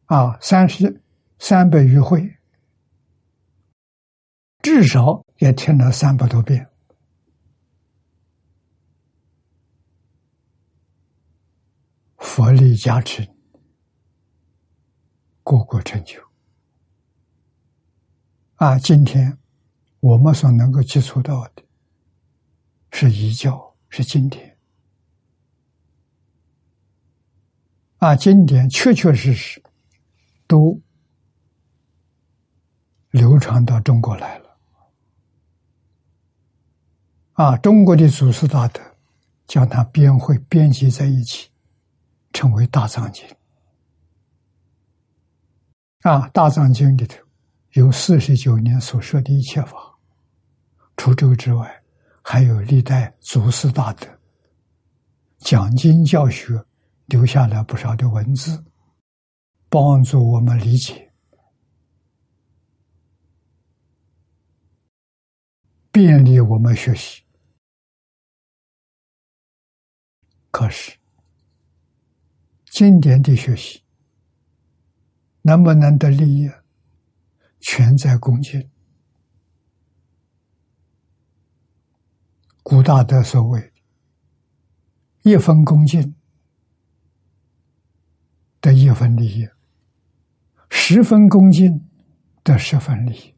[0.06, 1.02] 啊，三十
[1.38, 2.28] 三百余回，
[4.64, 6.66] 至少也听了三百多遍。
[12.16, 13.28] 佛力加持，
[15.42, 16.18] 个个成就。
[18.54, 19.36] 啊，今天
[20.00, 21.62] 我们所能够接触到的，
[22.90, 24.56] 是遗教，是经典。
[27.98, 29.62] 啊，经典确确实实。
[30.46, 30.78] 都
[33.10, 34.43] 流传到中国来了，
[37.34, 37.56] 啊！
[37.58, 38.80] 中国的祖师大德
[39.46, 41.50] 将它编汇编辑在一起，
[42.32, 43.26] 称为《大藏经》。
[46.08, 47.18] 啊，《大藏经》里头
[47.72, 49.76] 有四十九年所说的一切法，
[50.96, 51.82] 除这个之外，
[52.22, 54.06] 还有历代祖师大德
[55.38, 56.64] 讲经教学
[57.06, 58.64] 留下了不少的文字。
[59.68, 61.10] 帮助我们理解，
[65.90, 67.23] 便利我们学习。
[70.54, 70.96] 可是，
[72.66, 73.82] 经典的学习
[75.42, 76.48] 能不能得利益，
[77.58, 78.70] 全在恭敬。
[82.62, 83.72] 古大德所谓
[85.22, 86.14] “一分恭敬
[88.60, 89.48] 得一分利益”。
[90.70, 91.84] 十分恭敬
[92.44, 93.34] 得十分利益。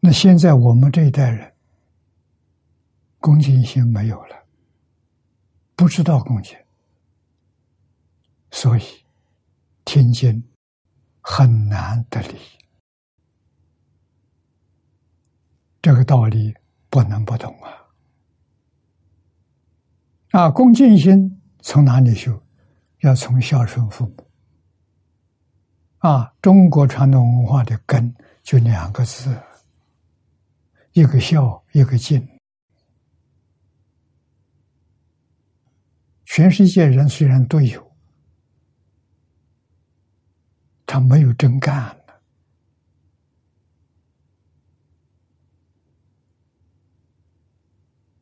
[0.00, 1.52] 那现在我们这一代人
[3.18, 4.39] 恭敬心没有了，
[5.80, 6.54] 不知道恭敬，
[8.50, 8.82] 所以
[9.86, 10.46] 听经
[11.22, 12.58] 很难得利益。
[15.80, 16.54] 这个道理
[16.90, 17.72] 不能不懂啊！
[20.32, 22.38] 啊，恭敬心从哪里修？
[22.98, 24.30] 要从孝顺父母。
[26.00, 29.34] 啊，中国传统文化的根就两个字，
[30.92, 32.29] 一个孝，一个敬。
[36.32, 37.92] 全世界人虽然都有，
[40.86, 42.20] 他没有真干的。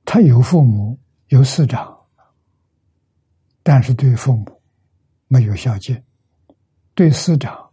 [0.07, 1.95] 他有父母，有师长，
[3.63, 4.63] 但是对父母
[5.27, 6.03] 没有孝敬，
[6.95, 7.71] 对师长。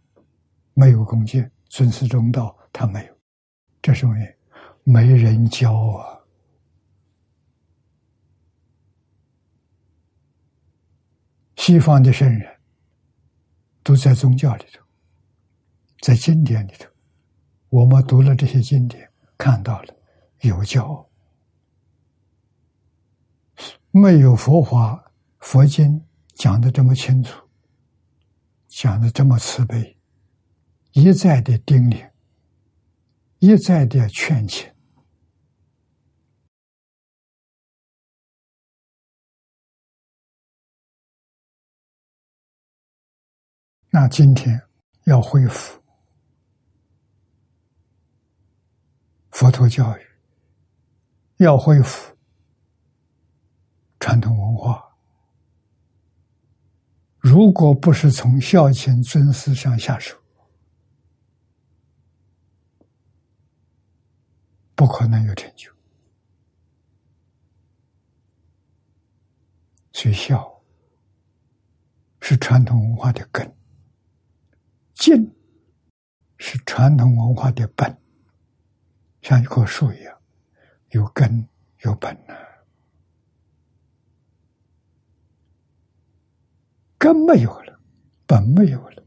[0.74, 3.18] 没有恭敬，尊师重道，他没有，
[3.80, 4.36] 这是因为
[4.84, 6.15] 没人教啊。
[11.66, 12.48] 西方的圣人
[13.82, 14.80] 都在宗教里头，
[16.00, 16.88] 在经典里头，
[17.70, 19.92] 我们读了这些经典，看到了
[20.42, 21.04] 有教，
[23.90, 26.00] 没有佛法佛经
[26.36, 27.36] 讲的这么清楚，
[28.68, 29.98] 讲的这么慈悲。
[30.92, 32.08] 一再的叮咛，
[33.40, 34.72] 一再的劝请。
[43.98, 44.60] 那今天
[45.04, 45.82] 要恢复
[49.30, 50.06] 佛陀教育，
[51.38, 52.14] 要恢复
[53.98, 54.86] 传统文化。
[57.20, 60.14] 如果不是从孝亲尊师上下手，
[64.74, 65.72] 不可能有成就。
[69.94, 70.62] 学校
[72.20, 73.50] 是传统文化的根，
[74.96, 75.30] 敬
[76.38, 77.96] 是传统文化的本，
[79.20, 80.18] 像一棵树一样，
[80.88, 81.46] 有根
[81.82, 82.34] 有本呢。
[86.96, 87.78] 根没有了，
[88.26, 89.04] 本没有了，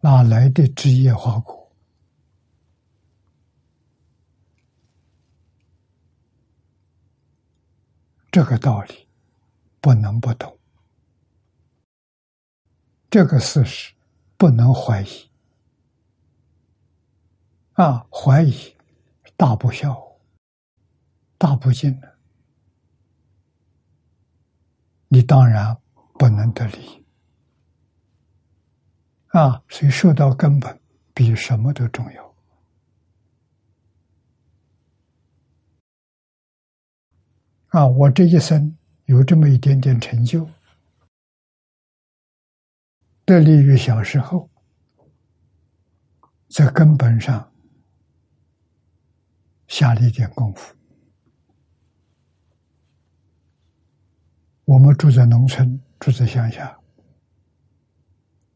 [0.00, 1.72] 哪来的枝叶花果？
[8.30, 9.08] 这个道理
[9.80, 10.58] 不能不懂，
[13.08, 13.94] 这个事实
[14.38, 15.28] 不能怀疑
[17.72, 18.06] 啊！
[18.10, 18.76] 怀疑
[19.36, 20.16] 大不孝，
[21.36, 22.16] 大不敬了。
[25.08, 25.76] 你当然
[26.14, 27.04] 不能得利
[29.28, 29.62] 啊！
[29.68, 30.80] 所以说到根本，
[31.12, 32.34] 比什么都重要
[37.70, 37.86] 啊！
[37.86, 38.76] 我这一生
[39.06, 40.48] 有这么一点点成就，
[43.28, 44.48] 得利于小时候，
[46.48, 47.52] 在根本上
[49.66, 50.74] 下了一点功夫。
[54.64, 56.80] 我们住在农村，住在乡下，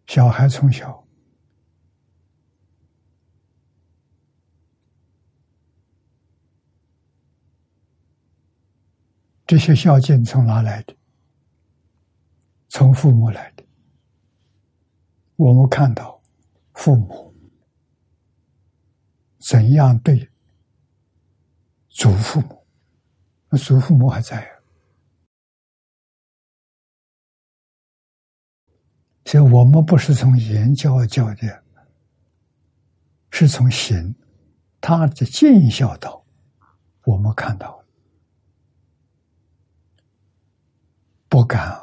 [0.07, 1.07] 小孩从小
[9.47, 10.97] 这些孝敬从哪来的？
[12.71, 13.63] 从父母来的。
[15.43, 16.23] 我们看到
[16.75, 17.35] 父母
[19.39, 20.31] 怎样对
[21.89, 22.65] 祖父母，
[23.49, 24.49] 那祖父母还在。
[29.25, 31.65] 所以我们不是从言教教的，
[33.31, 34.15] 是从行，
[34.81, 36.25] 他的尽孝道，
[37.05, 37.85] 我们看到
[41.29, 41.77] 不敢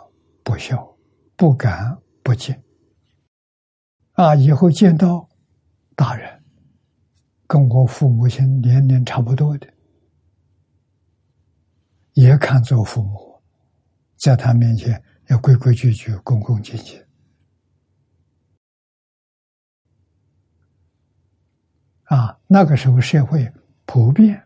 [0.43, 0.97] 不孝，
[1.35, 2.57] 不敢不敬。
[4.19, 5.29] 啊，以后见到
[5.95, 6.43] 大人，
[7.47, 9.67] 跟我父母亲年龄差不多的，
[12.15, 13.41] 也看作父母，
[14.17, 17.01] 在他面前要规规矩矩、恭恭敬敬。
[22.03, 23.49] 啊，那个时候社会
[23.85, 24.45] 普遍，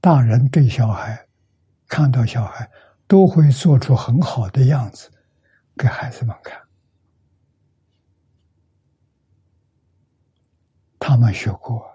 [0.00, 1.26] 大人对小孩，
[1.88, 2.70] 看到小孩
[3.08, 5.10] 都会做出很好的样子
[5.76, 6.63] 给孩子们看。
[11.06, 11.86] 他们学过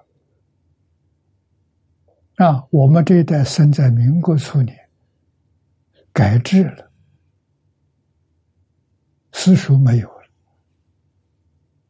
[2.36, 4.78] 啊，我们这一代生在民国初年，
[6.14, 6.92] 改制了，
[9.32, 10.28] 私塾没有了，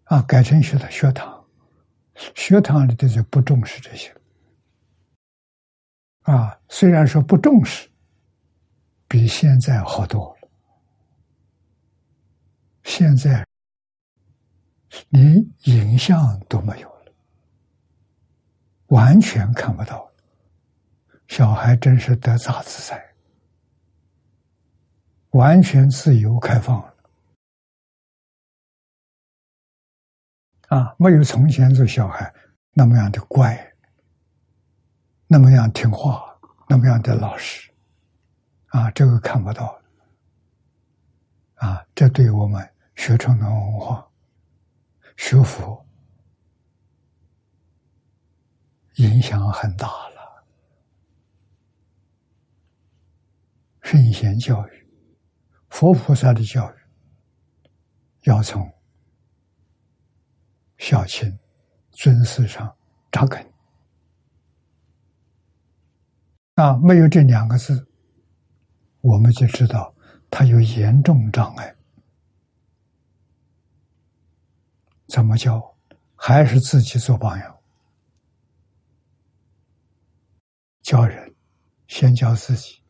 [0.06, 1.46] 啊，改成学的学堂。
[2.36, 4.16] 学堂里头就不重视这些，
[6.22, 7.90] 啊，虽然说不重视，
[9.10, 10.50] 比现在好多了。
[12.86, 13.46] 现在
[15.10, 16.99] 连影像都没有了，
[18.90, 20.08] 完全看不到。
[21.28, 23.14] 小孩真是得大自在，
[25.32, 26.96] 完全自由开放了。
[30.70, 32.34] 啊，没有从前这小孩
[32.74, 33.74] 那么样的乖，
[35.28, 36.36] 那么样听话，
[36.68, 37.72] 那么样的老实，
[38.68, 39.80] 啊，这个看不到
[41.56, 44.08] 啊，这对我们学传统文化、
[45.18, 45.86] 学佛
[49.00, 50.46] 影响很大了。
[53.82, 54.88] 圣贤教育、
[55.70, 56.76] 佛菩萨的教育，
[58.24, 58.70] 要从。
[60.78, 61.38] 孝亲、
[61.92, 62.74] 尊师上
[63.12, 63.54] 扎根
[66.56, 67.86] 啊，没有这两个字，
[69.02, 69.94] 我们就知道
[70.30, 71.76] 他有严重障碍。
[75.08, 75.62] 怎么教？
[76.16, 77.59] 还是自己做榜样，
[80.90, 81.36] 教人
[81.86, 82.82] 先教自己，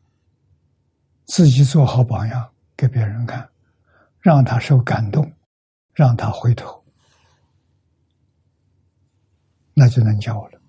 [1.26, 3.52] 自己做好榜样给别人看，
[4.22, 5.30] 让他受感动，
[5.94, 6.82] 让他回头。
[9.74, 10.62] 那就能教了。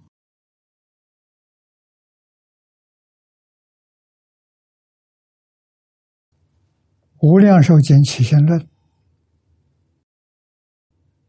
[7.20, 8.68] 无量寿经起心论，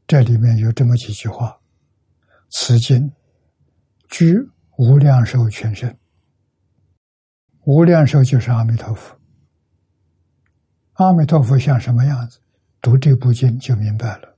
[0.07, 1.61] 这里面有这么几句话：
[2.49, 3.13] 此经
[4.09, 4.35] 居
[4.81, 5.95] 无量寿全身，
[7.65, 9.15] 无量寿就是阿弥陀佛。
[10.93, 12.39] 阿弥陀佛像什么样子？
[12.81, 14.35] 读这部经就明白了。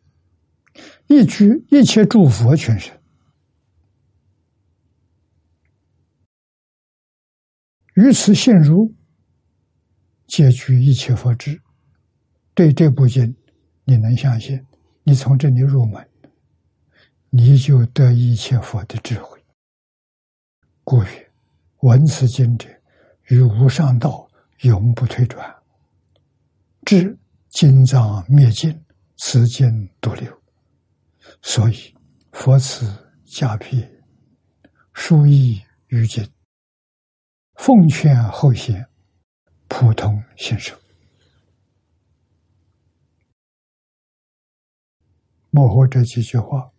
[1.07, 2.93] 一居一切诸佛全身。
[7.93, 8.93] 于此信如，
[10.27, 11.61] 皆具一切佛智。
[12.53, 13.33] 对这部经，
[13.85, 14.61] 你能相信？
[15.03, 16.05] 你从这里入门，
[17.29, 19.41] 你就得一切佛的智慧。
[20.83, 21.31] 故曰：
[21.79, 22.67] 闻此经者，
[23.27, 24.29] 于无上道
[24.61, 25.55] 永不退转，
[26.85, 27.17] 至
[27.49, 28.83] 今藏灭尽，
[29.17, 30.41] 此经独留。
[31.41, 31.95] 所以
[32.33, 32.85] 佛此
[33.25, 33.85] 加辟，
[34.93, 36.27] 殊益于今。
[37.55, 38.85] 奉劝后贤，
[39.69, 40.75] 普通信受。
[45.49, 46.69] 幕后这几句话，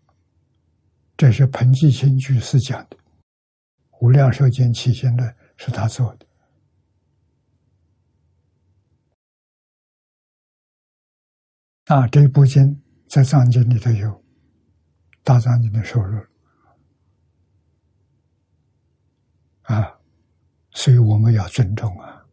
[1.17, 2.97] 这是彭继清居士讲的，
[4.01, 6.27] 《无量寿经起心论》是他做的。
[11.87, 14.25] 啊，这部经在藏经里头有
[15.23, 16.19] 大藏经的收入
[19.63, 19.99] 啊，
[20.71, 22.27] 所以我们要尊重啊，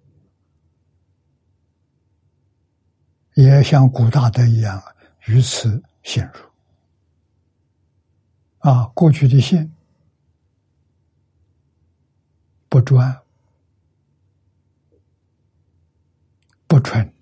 [3.34, 4.82] 也像古大德一样
[5.28, 6.40] 于此陷入
[8.60, 9.70] 啊，过去的信
[12.72, 13.22] 不专
[16.68, 17.14] 不纯。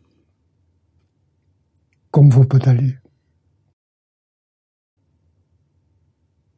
[2.12, 2.96] 功夫不得力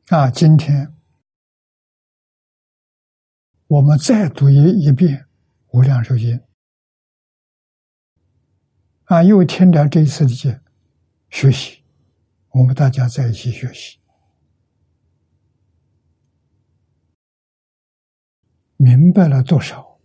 [0.07, 0.29] 啊！
[0.29, 0.93] 今天
[3.67, 5.19] 我们再读一一遍
[5.69, 6.37] 《无量寿经》
[9.05, 10.61] 啊，又听了这一次的
[11.29, 11.81] 学习，
[12.49, 14.01] 我们大家在一起学习，
[18.84, 19.99] 明白了多少，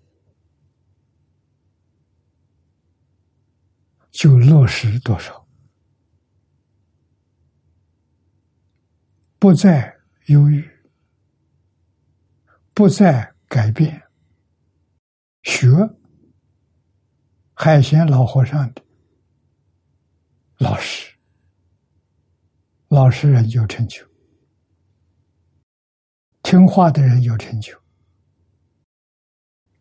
[4.11, 5.47] 就落实多少。
[9.39, 9.97] 不再
[10.27, 10.63] 犹豫，
[12.75, 14.03] 不再改变，
[15.43, 15.69] 学
[17.55, 18.85] 海鲜老和尚的
[20.59, 21.17] 老实，
[22.89, 24.07] 老实人有成就，
[26.43, 27.75] 听话的人有成就，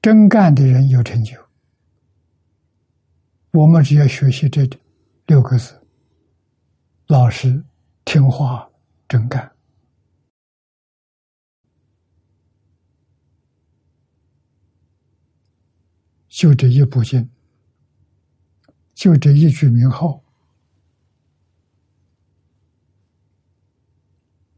[0.06, 1.36] 真干的人有成就。
[3.54, 4.70] 我们只要学习这
[5.26, 5.82] 六个字：
[7.08, 7.66] 老实、
[8.06, 8.70] 听话、
[9.08, 9.52] 真干。
[16.28, 17.28] 就这一部经，
[18.94, 20.24] 就这一句名号，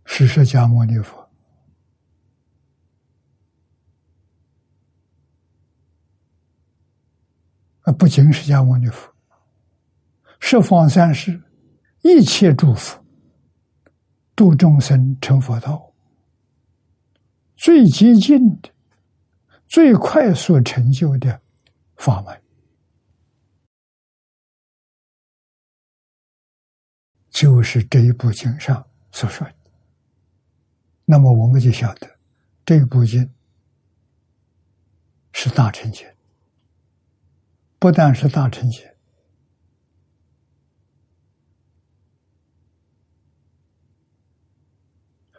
[0.03, 1.26] 是释迦牟尼佛
[7.87, 7.93] 啊！
[7.93, 9.09] 不仅释迦牟尼佛，
[10.41, 11.41] 十方三世
[12.01, 13.01] 一切诸佛
[14.35, 15.93] 度众生成佛道，
[17.55, 18.69] 最接近的、
[19.67, 21.41] 最快速成就的。
[21.95, 22.41] 法门
[27.31, 29.55] 就是这一部经上所说的。
[31.05, 32.19] 那么我们就晓得，
[32.63, 33.33] 这部经
[35.31, 36.05] 是大乘经，
[37.79, 38.81] 不但是大乘经，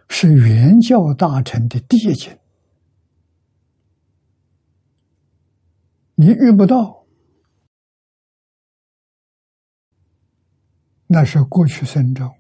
[0.09, 2.39] 是原教大乘的第一经。
[6.14, 7.07] 你遇不到，
[11.07, 12.32] 那是过去生中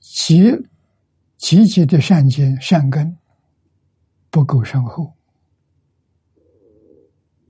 [0.00, 0.42] 积
[1.36, 3.18] 积极的善根善根
[4.30, 5.14] 不够深厚，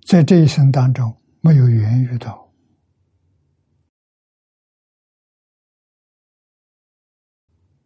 [0.05, 2.53] 在这一生当中没有缘遇到，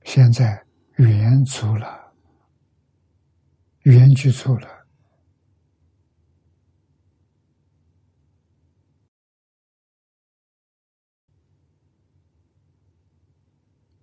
[0.05, 0.67] 现在
[0.97, 2.07] 缘足了。
[3.83, 4.69] 缘具足了，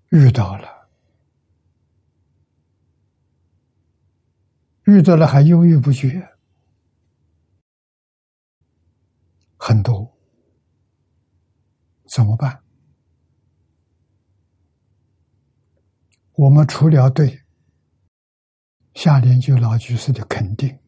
[0.10, 0.90] 遇到了，
[4.86, 6.35] 遇到了还犹豫不决，
[9.68, 10.16] 很多，
[12.08, 12.64] 怎么办？
[16.34, 17.42] 我们除了对。
[18.94, 20.80] 下联就老居士的肯定，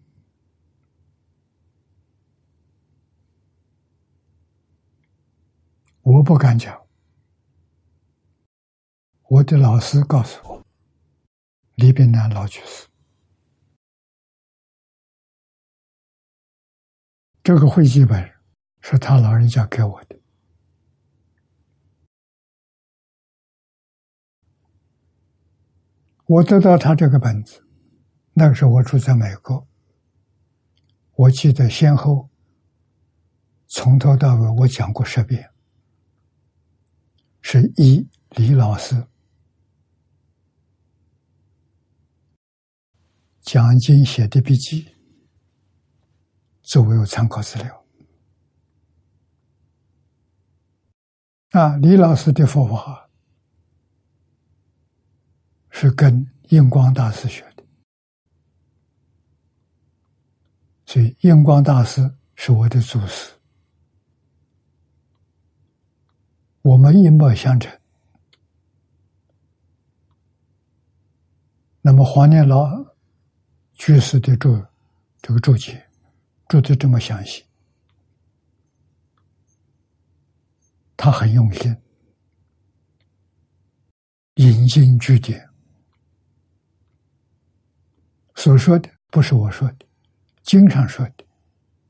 [6.03, 6.87] 我不敢讲。
[9.23, 10.63] 我的老师告诉我，
[11.73, 12.87] 李炳南老居士，
[17.43, 18.36] 这个会记本
[18.89, 20.17] 是他老人家给我的，
[26.25, 27.67] 我得到他这个本子。
[28.31, 29.67] 那个时候我住在美国，
[31.15, 32.29] 我记得先后
[33.65, 35.51] 从头到尾我讲过十遍，
[37.41, 38.07] 是一
[38.37, 39.05] 李老师
[43.41, 44.95] 讲经写的笔记
[46.61, 47.86] 作为我参考资料
[51.51, 53.09] 啊，李老师的佛法
[55.69, 57.63] 是跟印光大师学的。
[60.85, 63.31] 所以，印光大师是我的祖师，
[66.61, 67.71] 我们一脉相承。
[71.81, 72.69] 那么，黄念老
[73.73, 74.61] 居士的注
[75.21, 75.85] 这个注解，
[76.49, 77.43] 注的这么详细，
[80.97, 81.77] 他很用心，
[84.33, 85.47] 引经据典，
[88.33, 89.85] 所说的不是我说的，
[90.41, 91.23] 经常说的，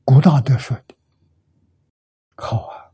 [0.04, 0.94] 古大德说的，
[2.36, 2.92] 好啊！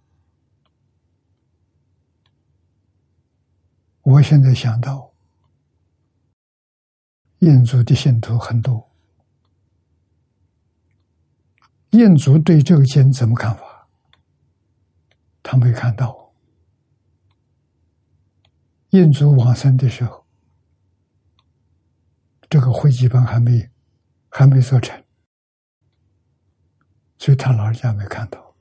[4.02, 5.12] 我现在想到，
[7.40, 8.88] 印度的信徒很多，
[11.90, 13.74] 印度对这个经怎么看法？
[15.45, 16.32] 他没看到，
[18.90, 20.24] 印祖往生的时候，
[22.49, 23.70] 这个会集本还没
[24.30, 25.05] 还没做成，
[27.18, 28.57] 所以他老人家没看到。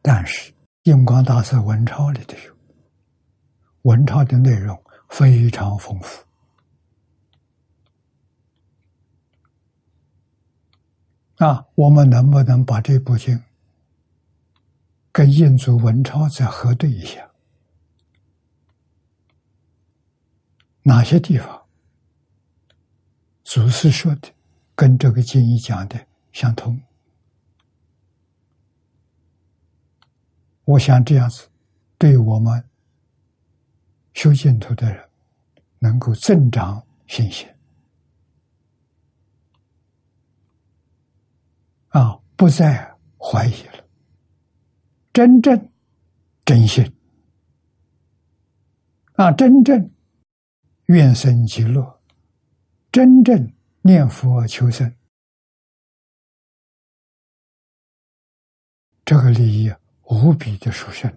[0.00, 2.56] 但是印光大师文钞里的有，
[3.82, 6.24] 文钞的内容非常丰富
[11.36, 11.66] 啊！
[11.74, 13.38] 我们能不能把这部经？
[15.18, 17.28] 跟印祖文钞再核对一下，
[20.82, 21.66] 哪些地方
[23.42, 24.32] 祖师说的
[24.76, 26.80] 跟这个经义讲的相同？
[30.62, 31.48] 我想这样子，
[31.98, 32.64] 对我们
[34.14, 35.10] 修净土的人
[35.80, 37.48] 能够增长信心
[41.88, 43.87] 啊，不再怀疑了。
[45.12, 45.70] 真正
[46.44, 46.84] 真心
[49.14, 49.90] 啊，真正
[50.86, 52.00] 愿生极乐，
[52.92, 53.52] 真正
[53.82, 54.94] 念佛求生，
[59.04, 61.12] 这个利益无比的殊胜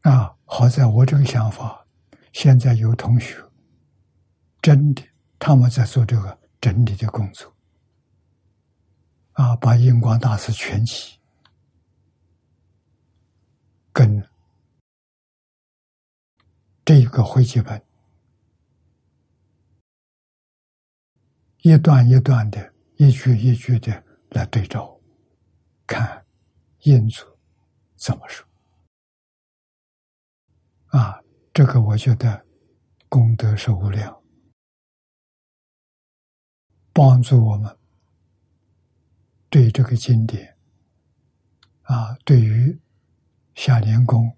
[0.00, 0.34] 啊！
[0.44, 1.86] 好在我这个想法，
[2.32, 3.36] 现在有同学
[4.60, 5.02] 真的
[5.38, 7.54] 他们在做这个整理的工作
[9.32, 11.17] 啊，把印光大师全集。
[13.98, 14.24] 跟
[16.84, 17.84] 这个回集本
[21.62, 25.00] 一段一段的、一句一句的来对照，
[25.84, 26.24] 看
[26.82, 27.26] 印祖
[27.96, 28.46] 怎么说
[30.96, 31.20] 啊？
[31.52, 32.46] 这个我觉得
[33.08, 34.22] 功德是无量，
[36.92, 37.76] 帮助我们
[39.50, 40.56] 对这个经典
[41.82, 42.80] 啊，对于。
[43.58, 44.32] 下年功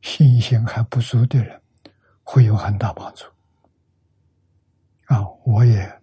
[0.00, 1.62] 信心还不足的人，
[2.24, 3.24] 会有很大帮助。
[5.04, 6.02] 啊，我也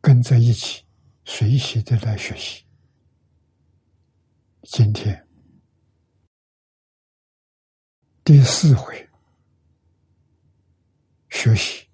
[0.00, 0.86] 跟着一起
[1.26, 2.64] 随喜的来学习。
[4.62, 5.28] 今天
[8.24, 9.06] 第四回
[11.28, 11.86] 学习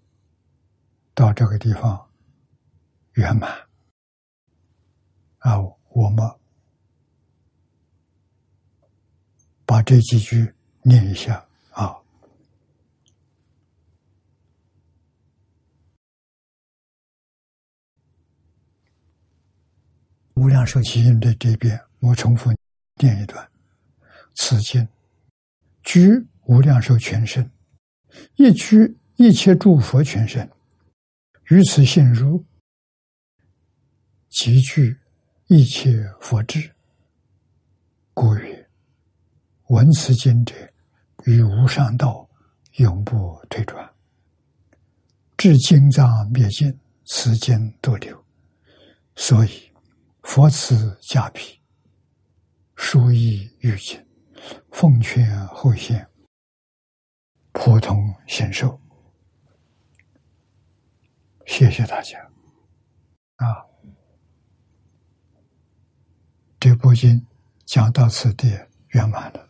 [1.13, 2.09] 到这个地方
[3.15, 3.51] 圆满
[5.39, 6.44] 啊，我们。
[9.67, 10.53] 把这几句
[10.83, 11.87] 念一下啊！
[20.35, 22.53] 《无量寿经》的这边，我重复
[22.97, 23.51] 念一段：
[24.35, 24.87] 此经
[25.83, 27.51] 居无量寿全身，
[28.37, 30.51] 一居一切诸佛全身，
[31.49, 32.45] 于此信如，
[34.29, 34.99] 集聚
[35.47, 36.71] 一切佛智，
[38.13, 38.54] 故曰。
[39.75, 40.55] 闻此经者，
[41.25, 42.31] 于无上道
[42.77, 43.93] 永不退转，
[45.37, 48.25] 至经藏灭尽，此经多留。
[49.17, 49.73] 所以
[50.23, 51.61] 佛慈加庇，
[52.77, 54.01] 殊益欲尽，
[54.71, 56.09] 奉劝后贤，
[57.51, 58.81] 普通显受。
[61.47, 62.17] 谢谢大家。
[63.39, 63.67] 啊，
[66.61, 67.27] 这部经
[67.67, 68.57] 讲到此地
[68.91, 69.49] 圆满了。